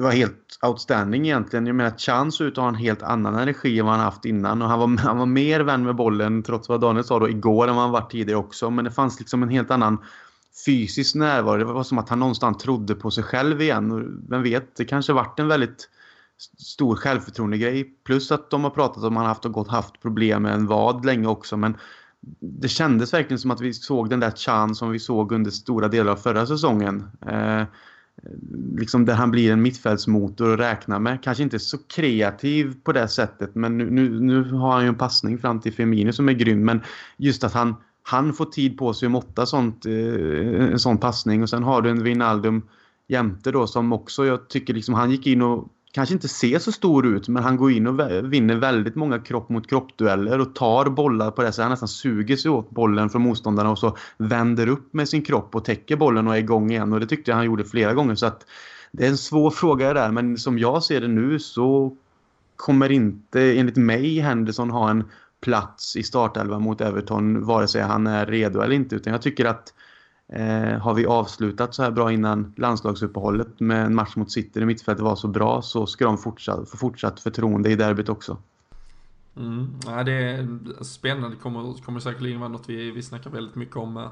[0.00, 1.66] var helt outstanding egentligen.
[1.66, 4.24] Jag menar, Chan såg ut att ha en helt annan energi än vad han haft
[4.24, 4.62] innan.
[4.62, 7.68] Och han var, han var mer vän med bollen, trots vad Daniel sa då, igår
[7.68, 8.70] än vad han varit tidigare också.
[8.70, 9.98] Men det fanns liksom en helt annan
[10.66, 11.58] fysisk närvaro.
[11.58, 13.90] Det var som att han någonstans trodde på sig själv igen.
[13.92, 15.88] Och vem vet, det kanske varit en väldigt
[16.58, 17.84] stor självförtroende-grej.
[18.04, 20.66] Plus att de har pratat om att han haft och gått haft problem med en
[20.66, 21.56] vad länge också.
[21.56, 21.76] Men
[22.40, 25.88] det kändes verkligen som att vi såg den där Chan som vi såg under stora
[25.88, 27.10] delar av förra säsongen.
[27.26, 27.62] Eh,
[28.76, 31.22] liksom där han blir en mittfältsmotor att räkna med.
[31.22, 34.94] Kanske inte så kreativ på det sättet men nu, nu, nu har han ju en
[34.94, 36.64] passning fram till Firmino som är grym.
[36.64, 36.80] Men
[37.16, 41.42] just att han, han får tid på sig att måtta sånt, eh, en sån passning
[41.42, 42.62] och sen har du en Wijnaldum
[43.08, 46.72] jämte då som också jag tycker liksom han gick in och kanske inte ser så
[46.72, 48.00] stor ut men han går in och
[48.32, 52.36] vinner väldigt många kropp mot kropp-dueller och tar bollar på det så han nästan suger
[52.36, 56.28] sig åt bollen från motståndarna och så vänder upp med sin kropp och täcker bollen
[56.28, 56.92] och är igång igen.
[56.92, 58.46] Och det tyckte jag han gjorde flera gånger så att
[58.92, 60.10] det är en svår fråga där.
[60.10, 61.96] Men som jag ser det nu så
[62.56, 65.04] kommer inte enligt mig Henderson ha en
[65.40, 68.96] plats i startelvan mot Everton vare sig han är redo eller inte.
[68.96, 69.74] Utan jag tycker att
[70.34, 74.66] Eh, har vi avslutat så här bra innan landslagsuppehållet med en match mot City där
[74.66, 78.38] mittfältet var så bra så ska de fortsatt, få fortsatt förtroende i derbyt också.
[79.36, 79.74] Mm.
[79.86, 83.76] Ja, det är spännande, det kommer, kommer säkerligen vara något vi, vi snackar väldigt mycket
[83.76, 84.10] om eh,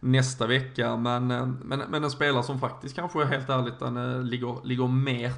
[0.00, 0.96] nästa vecka.
[0.96, 4.88] Men, eh, men, men en spelare som faktiskt kanske helt ärligt den, eh, ligger, ligger
[4.88, 5.32] mer,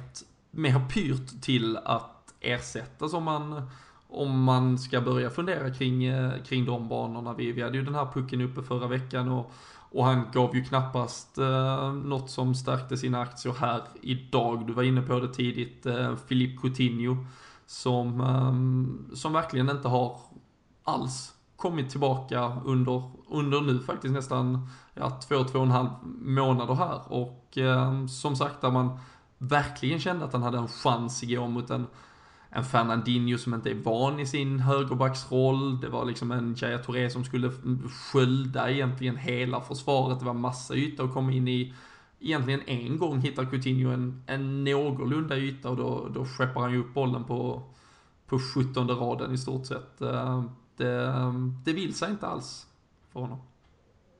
[0.51, 3.69] mer pyrt till att ersättas om man,
[4.13, 7.33] om man ska börja fundera kring, eh, kring de banorna.
[7.33, 9.51] Vi, vi hade ju den här pucken uppe förra veckan och
[9.93, 14.67] och han gav ju knappast eh, något som stärkte sina aktier här idag.
[14.67, 17.17] Du var inne på det tidigt, eh, Philippe Coutinho.
[17.65, 20.19] Som, eh, som verkligen inte har
[20.83, 25.89] alls kommit tillbaka under, under nu faktiskt nästan ja, två, två och en halv
[26.21, 27.01] månader här.
[27.07, 28.99] Och eh, som sagt, där man
[29.37, 31.87] verkligen kände att han hade en chans igår mot en
[32.55, 35.81] en Fernandinho som inte är van i sin högerbacksroll.
[35.81, 37.51] Det var liksom en Jaya Touré som skulle
[37.89, 40.19] skölda egentligen hela försvaret.
[40.19, 41.73] Det var massa yta att komma in i.
[42.19, 46.79] Egentligen en gång hittar Coutinho en, en någorlunda yta och då, då skeppar han ju
[46.79, 47.63] upp bollen på,
[48.27, 50.01] på 17 raden i stort sett.
[50.01, 50.43] Eh,
[50.77, 51.13] det,
[51.65, 52.67] det vill sig inte alls
[53.13, 53.39] för honom.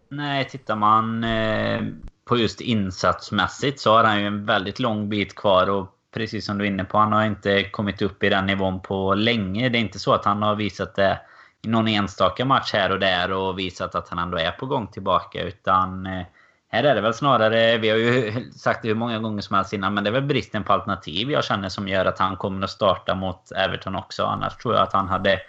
[0.10, 1.82] Nej, tittar man eh,
[2.26, 6.58] på just insatsmässigt så har han ju en väldigt lång bit kvar och precis som
[6.58, 9.70] du är inne på, han har inte kommit upp i den nivån på länge.
[9.70, 11.20] Det är inte så att han har visat det
[11.62, 14.88] i någon enstaka match här och där och visat att han ändå är på gång
[14.88, 15.42] tillbaka.
[15.42, 16.26] Utan eh,
[16.70, 19.74] här är det väl snarare, vi har ju sagt det hur många gånger som helst
[19.74, 22.64] innan, men det är väl bristen på alternativ jag känner som gör att han kommer
[22.64, 24.24] att starta mot Everton också.
[24.24, 25.40] Annars tror jag att han hade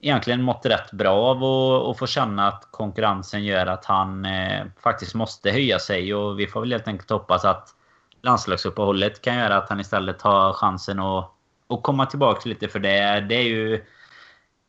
[0.00, 1.44] egentligen mått rätt bra av
[1.90, 6.14] att få känna att konkurrensen gör att han eh, faktiskt måste höja sig.
[6.14, 7.75] Och vi får väl helt enkelt hoppas att
[8.26, 11.30] landslagsuppehållet kan göra att han istället har chansen att,
[11.68, 12.68] att komma tillbaka lite.
[12.68, 13.84] För det, det är ju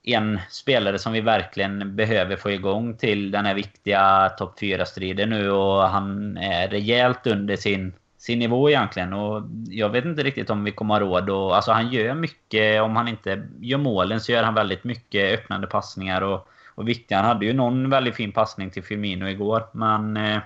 [0.04, 5.52] en spelare som vi verkligen behöver få igång till den här viktiga topp 4-striden nu.
[5.52, 9.14] Och han är rejält under sin, sin nivå egentligen.
[9.14, 11.30] Och jag vet inte riktigt om vi kommer ha råd.
[11.30, 12.82] Och, alltså han gör mycket.
[12.82, 16.22] Om han inte gör målen så gör han väldigt mycket öppnande passningar.
[16.22, 17.18] Och, och viktiga.
[17.18, 19.70] Han hade ju någon väldigt fin passning till Firmino igår.
[19.72, 20.18] Men...
[20.18, 20.40] Eh,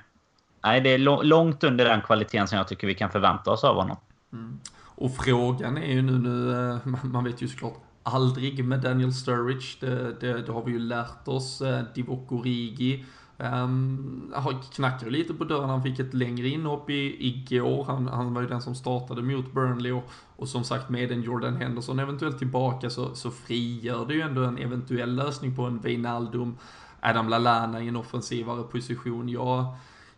[0.64, 3.76] Nej, det är långt under den kvaliteten som jag tycker vi kan förvänta oss av
[3.76, 3.97] honom.
[4.34, 4.59] Mm.
[4.95, 9.78] Och frågan är ju nu, nu, eh, man vet ju såklart aldrig med Daniel Sturridge,
[9.80, 11.62] det, det, det har vi ju lärt oss.
[11.62, 13.05] Eh, Divock Origi
[13.38, 14.34] um,
[14.74, 17.84] knackade lite på dörren, han fick ett längre inhopp i, igår.
[17.84, 21.22] Han, han var ju den som startade mot Burnley och, och som sagt med en
[21.22, 25.80] Jordan Henderson eventuellt tillbaka så, så frigör det ju ändå en eventuell lösning på en
[25.80, 26.57] Wijnaldum,
[26.99, 29.30] Adam Lallana i en offensivare position.
[29.30, 29.66] Jag,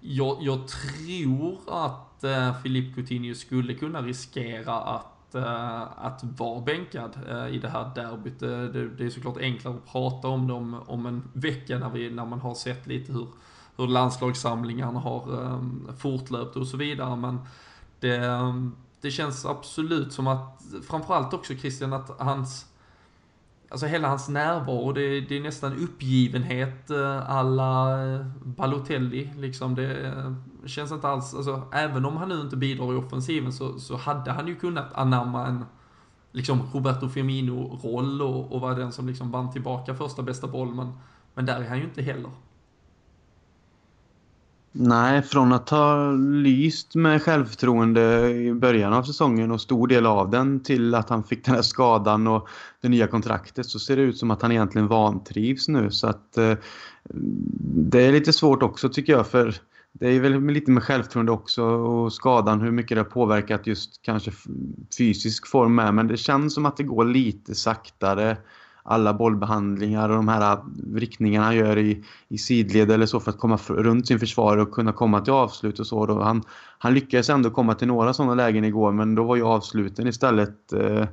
[0.04, 7.20] jag, jag tror att eh, Philippe Coutinho skulle kunna riskera att Eh, att vara bänkad
[7.30, 8.41] eh, i det här derbyt.
[8.41, 11.89] Eh, det, det är såklart enklare att prata om det om, om en vecka när,
[11.89, 13.28] vi, när man har sett lite hur,
[13.78, 15.62] hur landslagssamlingarna har eh,
[15.97, 17.16] fortlöpt och så vidare.
[17.16, 17.39] Men
[17.99, 22.66] det, ehm, det känns absolut som att, framförallt också Christian, att hans
[23.74, 29.76] Alltså hela hans närvaro, det, det är nästan uppgivenhet eh, alla eh, Balotelli liksom.
[29.76, 30.34] Det eh,
[30.65, 34.32] känns inte alls, alltså även om han nu inte bidrar i offensiven så, så hade
[34.32, 35.65] han ju kunnat anamma en
[36.32, 40.74] liksom Roberto Firmino-roll och, och vara den som liksom vann tillbaka första bästa boll.
[40.74, 40.93] Men,
[41.34, 42.32] men där är han ju inte heller.
[44.76, 50.30] Nej, från att ha lyst med självförtroende i början av säsongen och stor del av
[50.30, 52.47] den till att han fick den här skadan och
[52.82, 55.91] det nya kontraktet så ser det ut som att han egentligen vantrivs nu.
[55.91, 56.53] Så att eh,
[57.76, 59.55] det är lite svårt också tycker jag för
[59.91, 64.01] det är väl lite med självförtroende också och skadan hur mycket det har påverkat just
[64.01, 64.32] kanske
[64.97, 65.93] fysisk form med.
[65.93, 68.38] Men det känns som att det går lite saktare
[68.84, 70.59] alla bollbehandlingar och de här äh,
[70.95, 74.71] riktningarna han gör i, i sidled eller så för att komma runt sin försvarare och
[74.71, 76.05] kunna komma till avslut och så.
[76.05, 76.21] Då.
[76.21, 76.43] Han,
[76.77, 80.73] han lyckades ändå komma till några sådana lägen igår men då var ju avsluten istället
[80.73, 81.05] eh,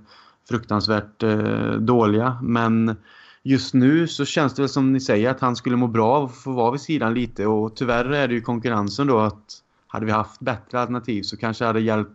[0.49, 2.39] fruktansvärt eh, dåliga.
[2.43, 2.97] Men
[3.43, 6.25] just nu så känns det väl som ni säger att han skulle må bra av
[6.25, 10.07] att få vara vid sidan lite och tyvärr är det ju konkurrensen då att hade
[10.07, 12.13] vi haft bättre alternativ så kanske det hade hjälpt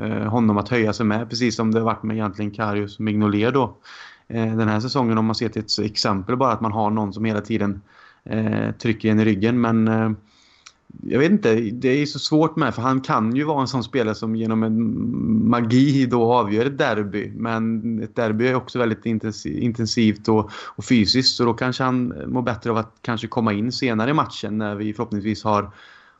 [0.00, 3.54] eh, honom att höja sig med precis som det varit med egentligen Karius och Mignolet
[3.54, 3.76] då.
[4.28, 7.12] Eh, den här säsongen om man ser till ett exempel bara att man har någon
[7.12, 7.82] som hela tiden
[8.24, 9.60] eh, trycker en i ryggen.
[9.60, 10.10] Men eh,
[11.02, 13.84] jag vet inte, det är så svårt med för han kan ju vara en sån
[13.84, 17.32] spelare som genom en magi då avgör ett derby.
[17.36, 19.06] Men ett derby är också väldigt
[19.44, 23.72] intensivt och, och fysiskt så då kanske han mår bättre av att kanske komma in
[23.72, 25.70] senare i matchen när vi förhoppningsvis har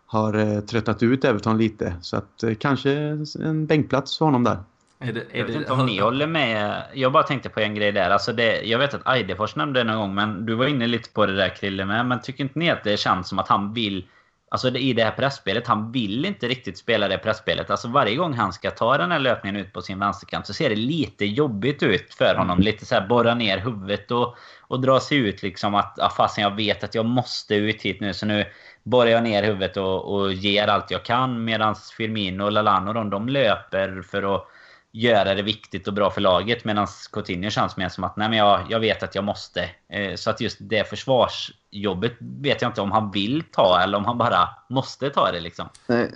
[0.06, 1.94] har eh, tröttat ut Everton lite.
[2.00, 2.92] Så att eh, kanske
[3.40, 4.58] en bänkplats för honom där.
[4.98, 6.82] Är det, är jag vet inte om ni håller med.
[6.94, 8.10] Jag bara tänkte på en grej där.
[8.10, 11.10] Alltså det, jag vet att Eidefors nämnde det någon gång, men du var inne lite
[11.10, 12.06] på det där Krille med.
[12.06, 14.08] Men tycker inte ni att det känns som att han vill...
[14.48, 17.70] Alltså det, i det här pressspelet, han vill inte riktigt spela det pressspelet.
[17.70, 20.68] Alltså varje gång han ska ta den här löpningen ut på sin vänsterkant så ser
[20.68, 22.58] det lite jobbigt ut för honom.
[22.58, 26.44] Lite så här borra ner huvudet och, och dra sig ut liksom att ah, fasen
[26.44, 28.44] jag vet att jag måste ut hit nu så nu
[28.82, 31.44] borrar jag ner huvudet och, och ger allt jag kan.
[31.44, 34.46] Medan Firmino och Lalano de, de löper för att
[34.92, 36.64] göra det viktigt och bra för laget.
[36.64, 39.70] Medan Coutinho känns mer som att nej men jag, jag vet att jag måste.
[39.92, 44.04] Eh, så att just det försvarsjobbet vet jag inte om han vill ta eller om
[44.04, 45.68] han bara måste ta det liksom.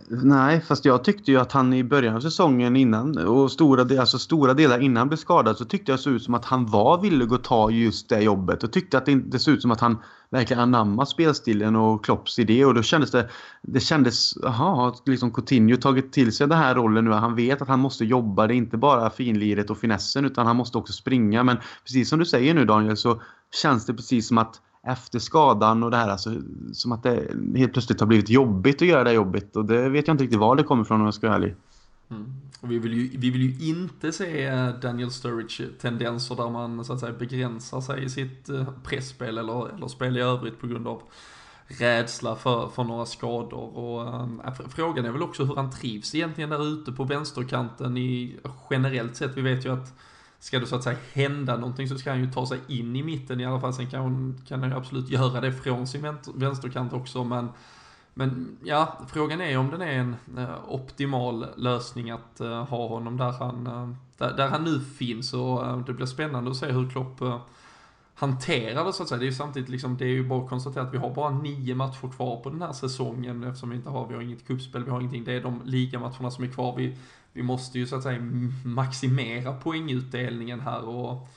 [0.09, 4.19] Nej, fast jag tyckte ju att han i början av säsongen innan och stora, alltså
[4.19, 6.67] stora delar innan han blev skadad så tyckte jag det såg ut som att han
[6.67, 9.71] var villig att ta just det jobbet och tyckte att det, det såg ut som
[9.71, 9.99] att han
[10.31, 13.29] verkligen anammade spelstilen och Klopps idé och då kändes det,
[13.63, 17.11] det kändes, jaha, har liksom Coutinho tagit till sig den här rollen nu?
[17.11, 20.57] Han vet att han måste jobba, det är inte bara finliret och finessen utan han
[20.57, 21.43] måste också springa.
[21.43, 23.21] Men precis som du säger nu Daniel så
[23.63, 26.35] känns det precis som att efter skadan och det här, alltså,
[26.73, 30.07] som att det helt plötsligt har blivit jobbigt att göra det jobbet och det vet
[30.07, 31.55] jag inte riktigt var det kommer ifrån om jag ska vara ärlig.
[32.11, 32.33] Mm.
[32.61, 34.51] Och vi, vill ju, vi vill ju inte se
[34.83, 39.89] Daniel Sturridge-tendenser där man så att säga begränsar sig i sitt eh, pressspel eller, eller
[39.89, 41.03] spel i övrigt på grund av
[41.67, 43.77] rädsla för, för några skador.
[43.79, 44.09] Och,
[44.45, 48.37] äh, frågan är väl också hur han trivs egentligen där ute på vänsterkanten i
[48.71, 49.37] generellt sett.
[49.37, 49.95] Vi vet ju att
[50.41, 53.03] ska det så att säga hända någonting så ska han ju ta sig in i
[53.03, 53.75] mitten i alla fall.
[53.75, 57.25] Sen kan, hon, kan han ju absolut göra det från sin vänsterkant också.
[57.25, 57.49] Men,
[58.15, 63.17] men ja, frågan är om den är en eh, optimal lösning att eh, ha honom
[63.17, 65.35] där han, eh, där, där, han nu finns.
[65.35, 67.41] Och eh, det blir spännande att se hur Klopp eh,
[68.15, 69.19] hanterar det så att säga.
[69.19, 71.31] Det är ju samtidigt liksom, det är ju bara att konstatera att vi har bara
[71.31, 74.85] nio matcher kvar på den här säsongen eftersom vi inte har, vi har inget kuppspel,
[74.85, 75.25] vi har ingenting.
[75.25, 76.77] Det är de ligamatcherna som är kvar.
[76.77, 76.97] Vi,
[77.33, 78.21] vi måste ju så att säga
[78.65, 81.29] maximera poängutdelningen här och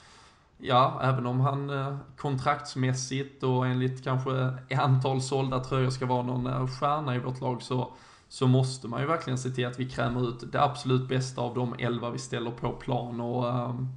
[0.58, 6.48] ja, även om han eh, kontraktsmässigt och enligt kanske antal sålda tröjor ska vara någon
[6.48, 7.94] eh, stjärna i vårt lag så,
[8.30, 11.56] så måste man ju verkligen se till att vi krämer ut det absolut bästa av
[11.56, 13.90] de elva vi ställer på plan och um,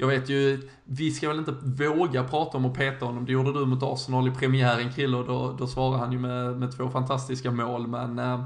[0.00, 3.26] jag vet ju, vi ska väl inte våga prata om att peta honom.
[3.26, 6.58] Det gjorde du mot Arsenal i premiären Krille och då, då svarade han ju med,
[6.58, 7.86] med två fantastiska mål.
[7.86, 8.44] Men ehm,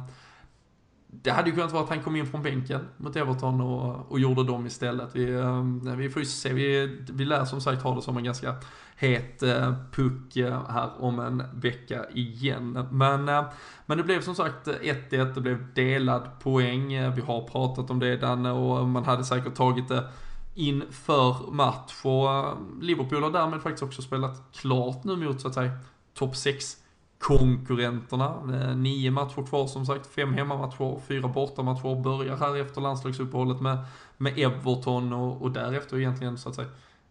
[1.22, 4.20] det hade ju kunnat vara att han kom in från bänken mot Everton och, och
[4.20, 5.10] gjorde dem istället.
[5.12, 5.62] Vi, eh,
[5.96, 8.54] vi får ju se, vi, vi lär som sagt ha det som en ganska
[8.96, 12.86] het eh, puck eh, här om en vecka igen.
[12.90, 13.44] Men, eh,
[13.86, 16.88] men det blev som sagt 1-1, det blev delad poäng.
[16.88, 20.08] Vi har pratat om det Danne och man hade säkert tagit det
[20.54, 25.54] inför match och ehm, Liverpool har därmed faktiskt också spelat klart nu mot så att
[25.54, 25.70] säga
[26.14, 26.76] topp 6
[27.24, 28.34] konkurrenterna.
[28.54, 33.78] Eh, nio matcher kvar som sagt, fem hemmamatcher, fyra bortamatcher börjar här efter landslagsuppehållet med,
[34.16, 36.68] med Everton och, och därefter egentligen så att säga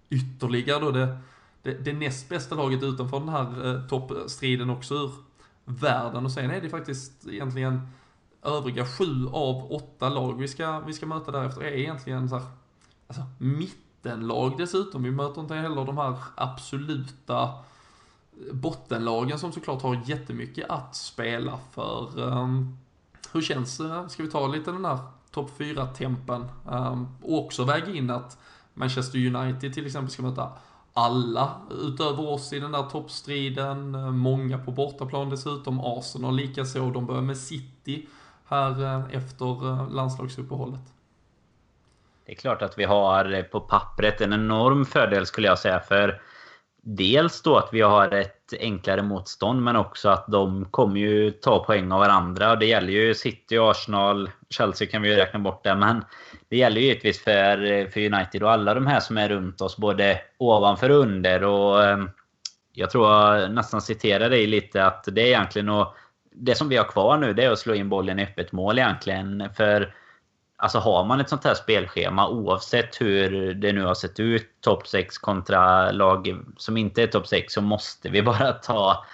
[0.09, 1.17] ytterligare då det,
[1.61, 5.11] det, det näst bästa laget utanför den här eh, toppstriden också ur
[5.65, 7.87] världen och sen är det faktiskt egentligen
[8.43, 12.45] övriga sju av åtta lag vi ska, vi ska möta därefter är egentligen så här
[13.07, 15.03] alltså, mittenlag dessutom.
[15.03, 17.49] Vi möter inte heller de här absoluta
[18.51, 22.31] bottenlagen som såklart har jättemycket att spela för.
[22.31, 22.77] Ehm,
[23.33, 24.09] hur känns det?
[24.09, 24.99] Ska vi ta lite den här
[25.31, 26.45] topp 4-tempen?
[26.71, 28.37] Ehm, och också väga in att
[28.73, 30.51] Manchester United till exempel ska möta
[30.93, 33.95] alla utöver oss i den där toppstriden.
[33.95, 35.79] Ehm, många på bortaplan dessutom.
[35.79, 36.89] Arsenal likaså.
[36.89, 38.07] De börjar med City
[38.45, 40.93] här eh, efter eh, landslagsuppehållet.
[42.25, 45.79] Det är klart att vi har eh, på pappret en enorm fördel skulle jag säga.
[45.79, 46.21] För
[46.83, 51.63] dels då att vi har ett enklare motstånd men också att de kommer ju ta
[51.63, 52.51] poäng av varandra.
[52.51, 55.75] Och det gäller ju City, Arsenal, Chelsea kan vi ju räkna bort det.
[55.75, 56.05] Men
[56.49, 59.77] det gäller ju givetvis för, för United och alla de här som är runt oss.
[59.77, 61.43] Både ovanför och under.
[61.43, 62.05] Och eh,
[62.73, 65.95] jag tror jag nästan citerar dig lite att det är egentligen att
[66.35, 68.79] det som vi har kvar nu det är att slå in bollen i öppet mål
[68.79, 69.49] egentligen.
[69.57, 69.93] För
[70.63, 74.87] Alltså har man ett sånt här spelschema oavsett hur det nu har sett ut, topp
[74.87, 79.05] 6 kontra lag som inte är topp 6, så måste vi bara ta,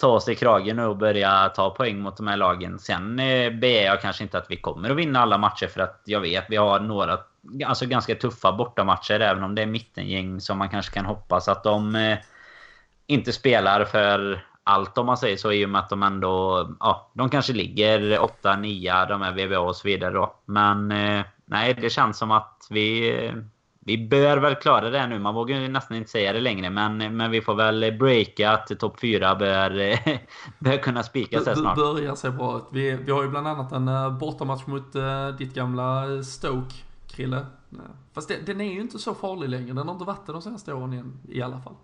[0.00, 2.78] ta oss i kragen nu och börja ta poäng mot de här lagen.
[2.78, 6.02] Sen eh, begär jag kanske inte att vi kommer att vinna alla matcher för att
[6.04, 7.18] jag vet vi har några
[7.66, 11.64] alltså ganska tuffa bortamatcher även om det är mittengäng som man kanske kan hoppas att
[11.64, 12.18] de eh,
[13.06, 16.68] inte spelar för allt om man säger så i och med att de ändå...
[16.80, 20.34] Ja, de kanske ligger 8, 9, de är VBA och så vidare då.
[20.44, 23.32] Men eh, nej, det känns som att vi...
[23.80, 25.18] Vi bör väl klara det nu.
[25.18, 26.70] Man vågar ju nästan inte säga det längre.
[26.70, 29.70] Men, men vi får väl breaka att topp 4 bör,
[30.58, 31.76] bör kunna spikas här snart.
[31.76, 32.64] Börjar se bra ut.
[32.72, 36.74] Vi, vi har ju bland annat en uh, bortamatch mot uh, ditt gamla Stoke,
[37.06, 37.46] Krille.
[38.12, 39.72] Fast det, den är ju inte så farlig längre.
[39.72, 41.74] Den har inte varit det de senaste åren igen, i alla fall.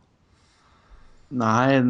[1.29, 1.83] Nej,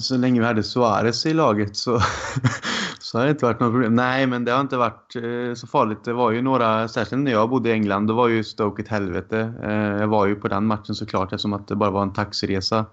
[0.00, 2.00] så länge vi hade Suarez i laget så,
[3.00, 3.94] så har det inte varit något problem.
[3.94, 6.04] Nej, men det har inte varit eh, så farligt.
[6.04, 8.88] Det var ju några, särskilt när jag bodde i England, då var ju Stoke ett
[8.88, 9.52] helvete.
[9.62, 12.84] Eh, jag var ju på den matchen såklart eftersom att det bara var en taxiresa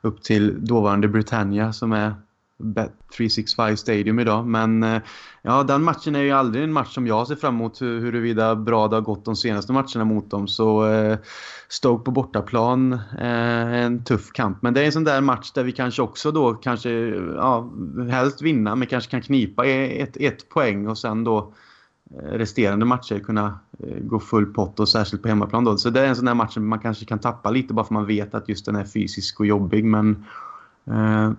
[0.00, 2.14] upp till dåvarande Britannia som är
[2.60, 4.46] Bet365 Stadium idag.
[4.46, 5.02] Men eh,
[5.42, 8.88] ja, den matchen är ju aldrig en match som jag ser fram emot huruvida bra
[8.88, 10.48] det har gått de senaste matcherna mot dem.
[10.48, 11.18] Så eh,
[11.68, 14.62] Stoke på bortaplan eh, en tuff kamp.
[14.62, 16.90] Men det är en sån där match där vi kanske också då kanske,
[17.36, 17.70] ja,
[18.10, 21.52] helst vinna men kanske kan knipa e- ett, ett poäng och sen då
[22.10, 25.78] eh, resterande matcher kunna eh, gå full pott och särskilt på hemmaplan då.
[25.78, 27.94] Så det är en sån där match som man kanske kan tappa lite bara för
[27.94, 29.84] man vet att just den är fysisk och jobbig.
[29.84, 30.24] Men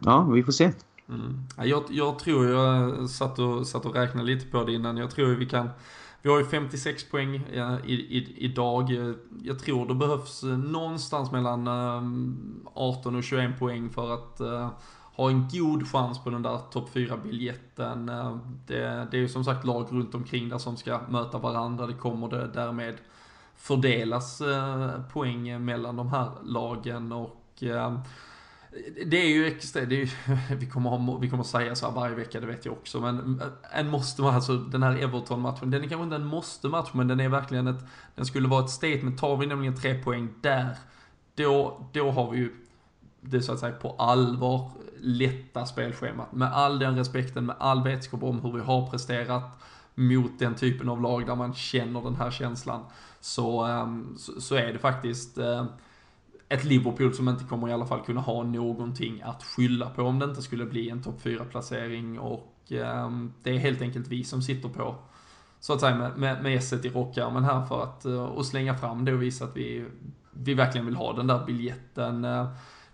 [0.02, 0.72] ja, vi får se.
[1.12, 1.44] Mm.
[1.58, 5.12] Jag, jag tror, jag eh, satt och, satt och räknade lite på det innan, jag
[5.12, 5.70] tror vi kan
[6.24, 8.92] vi har ju 56 poäng ja, i, i, idag.
[8.92, 11.68] Eh, jag tror det behövs eh, någonstans mellan
[12.74, 14.70] 18 och 21 poäng för att uh,
[15.16, 18.06] ha en god chans på den där topp 4-biljetten.
[18.68, 21.88] Det, det är ju som sagt lag runt omkring där som ska möta varandra.
[21.88, 22.98] Det kommer det därmed
[23.56, 24.42] fördelas
[25.14, 27.64] poäng mellan de här lagen och
[29.06, 30.10] det är ju extra, det är ju,
[30.56, 33.42] vi, kommer ha, vi kommer säga så här varje vecka, det vet jag också, men
[33.42, 37.20] eh, en måste-match, alltså den här Everton-matchen, den är kanske inte en måste-match, men den
[37.20, 37.84] är verkligen ett,
[38.16, 40.76] den skulle vara ett statement, tar vi nämligen tre poäng där,
[41.36, 42.52] då, då har vi ju
[43.22, 46.32] det så att säga på allvar lätta spelschemat.
[46.32, 49.60] Med all den respekten, med all vetskap om hur vi har presterat
[49.96, 52.86] mot den typen av lag där man känner den här känslan,
[53.20, 55.66] så, ehm, så, så är det faktiskt eh,
[56.52, 60.20] ett Liverpool som inte kommer i alla fall kunna ha någonting att skylla på om
[60.20, 63.12] det inte skulle bli en topp 4-placering och eh,
[63.44, 64.96] det är helt enkelt vi som sitter på,
[65.60, 68.78] så att säga, med, med, med esset i rockärmen här för att eh, och slänga
[68.78, 69.86] fram det och visa att vi,
[70.32, 72.26] vi verkligen vill ha den där biljetten.
[72.26, 72.48] Eh,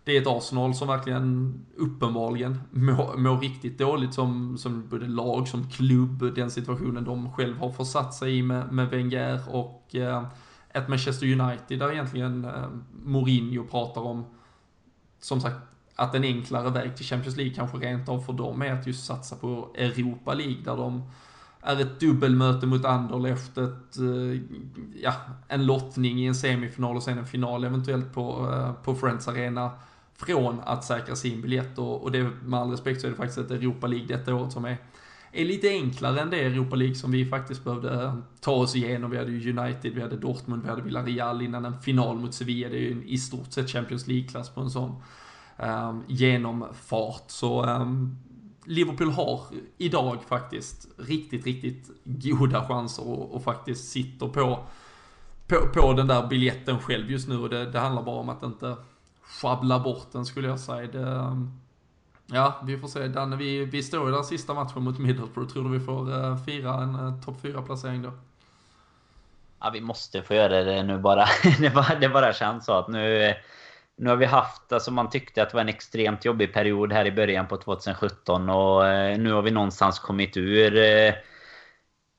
[0.04, 5.48] det är ett Arsenal som verkligen uppenbarligen mår, mår riktigt dåligt som, som både lag,
[5.48, 10.24] som klubb, den situationen de själv har försatt sig i med, med Wenger och eh,
[10.74, 12.70] ett Manchester United där egentligen eh,
[13.04, 14.26] Mourinho pratar om,
[15.20, 15.56] som sagt,
[15.96, 19.06] att en enklare väg till Champions League kanske rent av för dem är att just
[19.06, 21.04] satsa på Europa League där de
[21.62, 24.42] är ett dubbelmöte mot Anderlecht, ett, eh,
[25.02, 25.14] ja,
[25.48, 29.72] en lottning i en semifinal och sen en final eventuellt på, eh, på Friends Arena
[30.16, 31.78] från att säkra sin biljett.
[31.78, 34.52] Och, och det med all respekt så är det faktiskt ett Europa League detta året
[34.52, 34.78] som är
[35.42, 39.12] är lite enklare än det Europa League som vi faktiskt behövde eh, ta oss igenom.
[39.12, 42.70] Vi hade ju United, vi hade Dortmund, vi hade Villarreal innan en final mot Sevilla.
[42.70, 44.96] Det är ju i stort sett Champions League-klass på en sån
[45.58, 47.24] um, genomfart.
[47.28, 48.18] Så um,
[48.66, 49.42] Liverpool har
[49.78, 54.66] idag faktiskt riktigt, riktigt goda chanser och, och faktiskt sitter på,
[55.48, 58.44] på, på den där biljetten själv just nu och det, det handlar bara om att
[58.44, 58.76] inte
[59.22, 60.88] sjabbla bort den skulle jag säga.
[60.92, 61.60] Det, um,
[62.32, 63.08] Ja, vi får se.
[63.08, 65.54] Danne, vi, vi står ju där sista matchen mot Middlesbrough.
[65.54, 68.12] Tror du vi får uh, fira en uh, topp 4-placering då?
[69.60, 71.26] Ja, vi måste få göra det nu bara.
[71.60, 73.34] det, bara det bara känns så att nu...
[74.00, 77.06] Nu har vi haft, alltså man tyckte att det var en extremt jobbig period här
[77.06, 80.78] i början på 2017 och eh, nu har vi någonstans kommit ur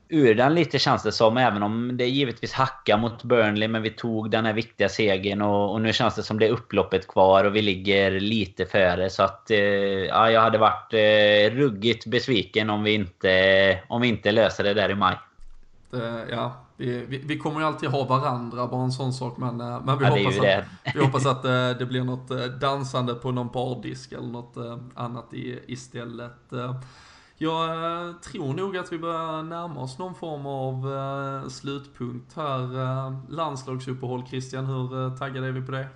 [0.08, 1.36] ur den lite känns det som.
[1.36, 3.68] Även om det givetvis hackar mot Burnley.
[3.68, 6.50] Men vi tog den här viktiga segern och, och, nu känns det som det är
[6.50, 9.10] upploppet kvar och vi ligger lite före.
[9.10, 14.08] Så att eh, ja, jag hade varit eh, ruggigt besviken om vi, inte, om vi
[14.08, 15.16] inte löser det där i maj.
[15.90, 19.36] Det, ja, vi, vi, vi, kommer ju alltid ha varandra, bara en sån sak.
[19.36, 22.36] Men, eh, men vi, ja, hoppas att, vi hoppas att eh, det blir något eh,
[22.38, 24.56] dansande på någon bardisk eller något
[24.94, 26.52] annat i, istället.
[27.40, 32.80] Jag eh, tror nog att vi börjar närma oss någon form av eh, slutpunkt här.
[32.80, 35.88] Eh, landslagsuppehåll, Christian, hur taggade är vi på det?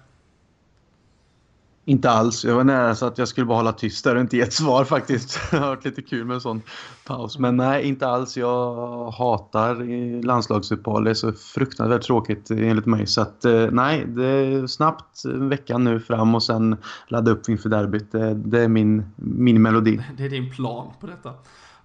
[1.84, 2.44] Inte alls.
[2.44, 4.52] Jag var nära så att jag skulle bara hålla tyst där och inte ge ett
[4.52, 5.40] svar faktiskt.
[5.50, 6.62] Det har varit lite kul med en sån
[7.06, 7.38] paus.
[7.38, 8.36] Men nej, inte alls.
[8.36, 9.74] Jag hatar
[10.22, 11.04] landslagsuppehåll.
[11.04, 13.06] Det är så fruktansvärt tråkigt enligt mig.
[13.06, 16.76] Så att eh, nej, det är snabbt veckan nu fram och sen
[17.08, 18.12] ladda upp inför derbyt.
[18.12, 20.00] Det, det är min, min melodi.
[20.16, 21.28] Det är din plan på detta.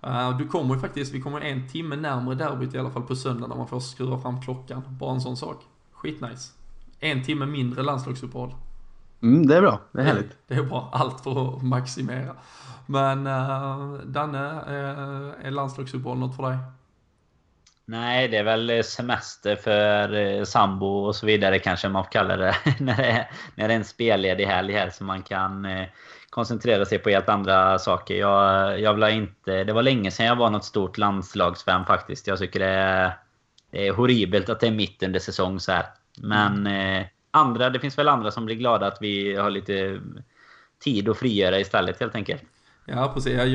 [0.01, 3.15] Eh, du kommer ju faktiskt, vi kommer en timme närmare derbyt i alla fall på
[3.15, 4.81] söndag när man får skruva fram klockan.
[4.99, 5.63] Bara en sån sak.
[5.93, 6.51] Skitnice.
[6.99, 8.53] En timme mindre landslagsuppehåll.
[9.23, 9.81] Mm, det är bra.
[9.91, 10.37] Det är härligt.
[10.47, 10.89] Det är bra.
[10.93, 12.35] Allt för att maximera.
[12.85, 16.57] Men uh, Danne, uh, är landslagsuppehåll något för dig?
[17.85, 22.37] Nej, det är väl semester för uh, sambo och så vidare kanske man får kalla
[22.37, 22.55] det.
[22.79, 25.85] när, det är, när det är en spelledig helg här så man kan uh,
[26.29, 28.15] koncentrera sig på helt andra saker.
[28.15, 29.63] Jag, jag vill inte...
[29.63, 32.27] Det var länge sedan jag var något stort landslagsfan faktiskt.
[32.27, 33.17] Jag tycker det är,
[33.71, 35.85] det är horribelt att det är mitt under säsong så här.
[36.21, 40.01] Men mm andra, det finns väl andra som blir glada att vi har lite
[40.79, 42.43] tid att frigöra istället helt enkelt.
[42.89, 43.33] Ja, precis.
[43.33, 43.47] Jag,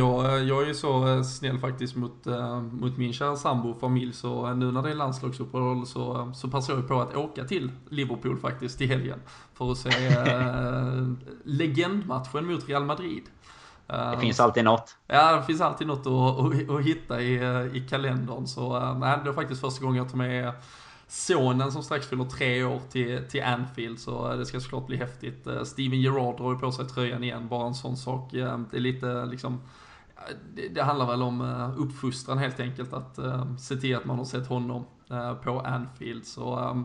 [0.44, 4.12] jag är ju så eh, snäll faktiskt mot, uh, mot min kära sambo och familj,
[4.12, 8.38] så nu när det är landslagsuppehåll så, så passar jag på att åka till Liverpool
[8.38, 9.22] faktiskt i helgen
[9.54, 11.12] för att se uh,
[11.44, 13.22] legendmatchen mot Real Madrid.
[13.86, 14.96] Det finns alltid något.
[15.06, 17.34] Ja, det finns alltid något att, att, att hitta i,
[17.74, 18.46] i kalendern.
[18.46, 20.52] Så nej, det är faktiskt första gången jag tar med
[21.12, 24.96] sonen som strax fyller tre år till, till Anfield, så eh, det ska såklart bli
[24.96, 25.46] häftigt.
[25.46, 28.34] Eh, Steven Gerrard drar ju på sig tröjan igen, bara en sån sak.
[28.34, 29.60] Eh, det är lite liksom,
[30.54, 31.40] det, det handlar väl om
[31.76, 33.18] uppfostran helt enkelt, att
[33.60, 34.84] se till att man har sett honom
[35.42, 36.26] på Anfield.
[36.26, 36.76] Så,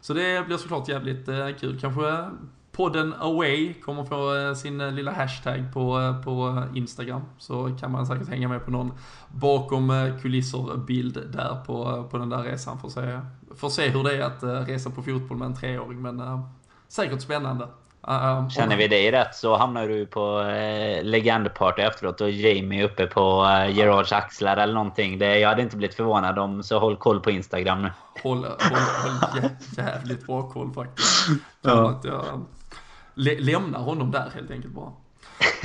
[0.00, 1.26] så det blir såklart jävligt
[1.60, 1.80] kul.
[1.80, 2.30] Kanske
[2.78, 7.22] podden Away kommer få sin lilla hashtag på, på Instagram.
[7.38, 8.92] Så kan man säkert hänga med på någon
[9.28, 13.20] bakom kulisser-bild där på, på den där resan för att se
[13.56, 16.40] får se hur det är att resa på fotboll med en treåring, men uh,
[16.88, 17.64] säkert spännande.
[18.08, 23.06] Uh, Känner vi dig rätt så hamnar du på eh, legendparty efteråt och Jamie uppe
[23.06, 25.18] på eh, Gerards axlar eller någonting.
[25.18, 27.90] Det, jag hade inte blivit förvånad om, så håll koll på Instagram nu.
[28.22, 28.46] Håll, håll,
[29.02, 31.26] håll jä- jävligt bra koll faktiskt.
[31.26, 31.90] Kan Ja.
[31.90, 32.24] att jag
[33.18, 34.92] lä- lämnar honom där helt enkelt bara.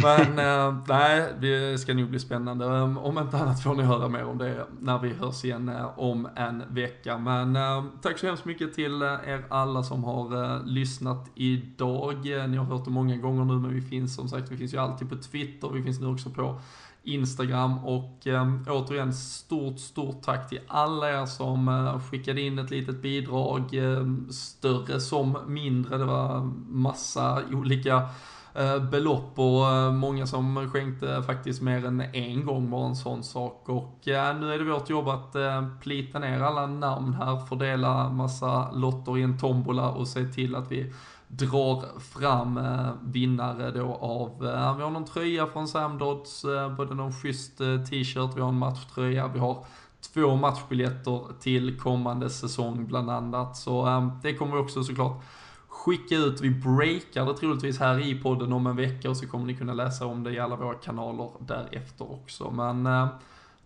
[0.04, 0.40] Men
[0.70, 2.66] eh, nej, det ska nog bli spännande.
[2.66, 6.00] Um, Om inte annat får ni höra mer om det när vi hörs igen eh,
[6.00, 7.18] om en vecka.
[7.18, 12.14] Men eh, tack så hemskt mycket till eh, er alla som har eh, lyssnat idag.
[12.42, 14.74] Eh, Ni har hört det många gånger nu, men vi finns som sagt, vi finns
[14.74, 16.60] ju alltid på Twitter, vi finns nu också på
[17.04, 22.72] Instagram och eh, återigen stort, stort tack till alla er som eh, skickade in ett
[22.72, 25.98] litet bidrag, eh, större som mindre.
[25.98, 28.10] Det var massa olika
[28.56, 33.24] eh, belopp och eh, många som skänkte faktiskt mer än en gång var en sån
[33.24, 33.70] sak.
[33.70, 38.10] Och eh, nu är det vårt jobb att eh, plita ner alla namn här, fördela
[38.10, 40.94] massa lotter i en tombola och se till att vi
[41.38, 46.76] drar fram eh, vinnare då av, eh, vi har någon tröja från Sam Dodds, eh,
[46.76, 49.66] både någon schysst t-shirt, vi har en matchtröja, vi har
[50.14, 53.58] två matchbiljetter till kommande säsong bland annat.
[53.58, 55.24] Så det kommer vi också såklart
[55.68, 56.42] skicka ut.
[56.42, 59.74] Vi breakar det troligtvis här i podden om en vecka och så kommer ni kunna
[59.74, 62.52] läsa om det i alla våra kanaler därefter också.
[62.52, 63.08] Men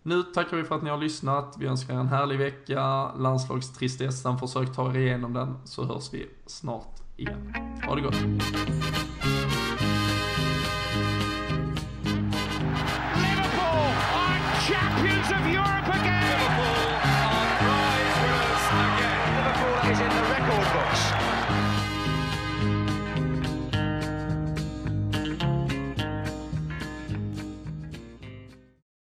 [0.02, 1.56] nu tackar vi för att ni har lyssnat.
[1.58, 3.12] Vi önskar er en härlig vecka.
[3.12, 7.32] Landslagstristessen, försök ta er igenom den så hörs vi snart Ja.
[7.82, 8.14] Ha det gott.
[13.16, 15.67] Liverpool are champions of Europe!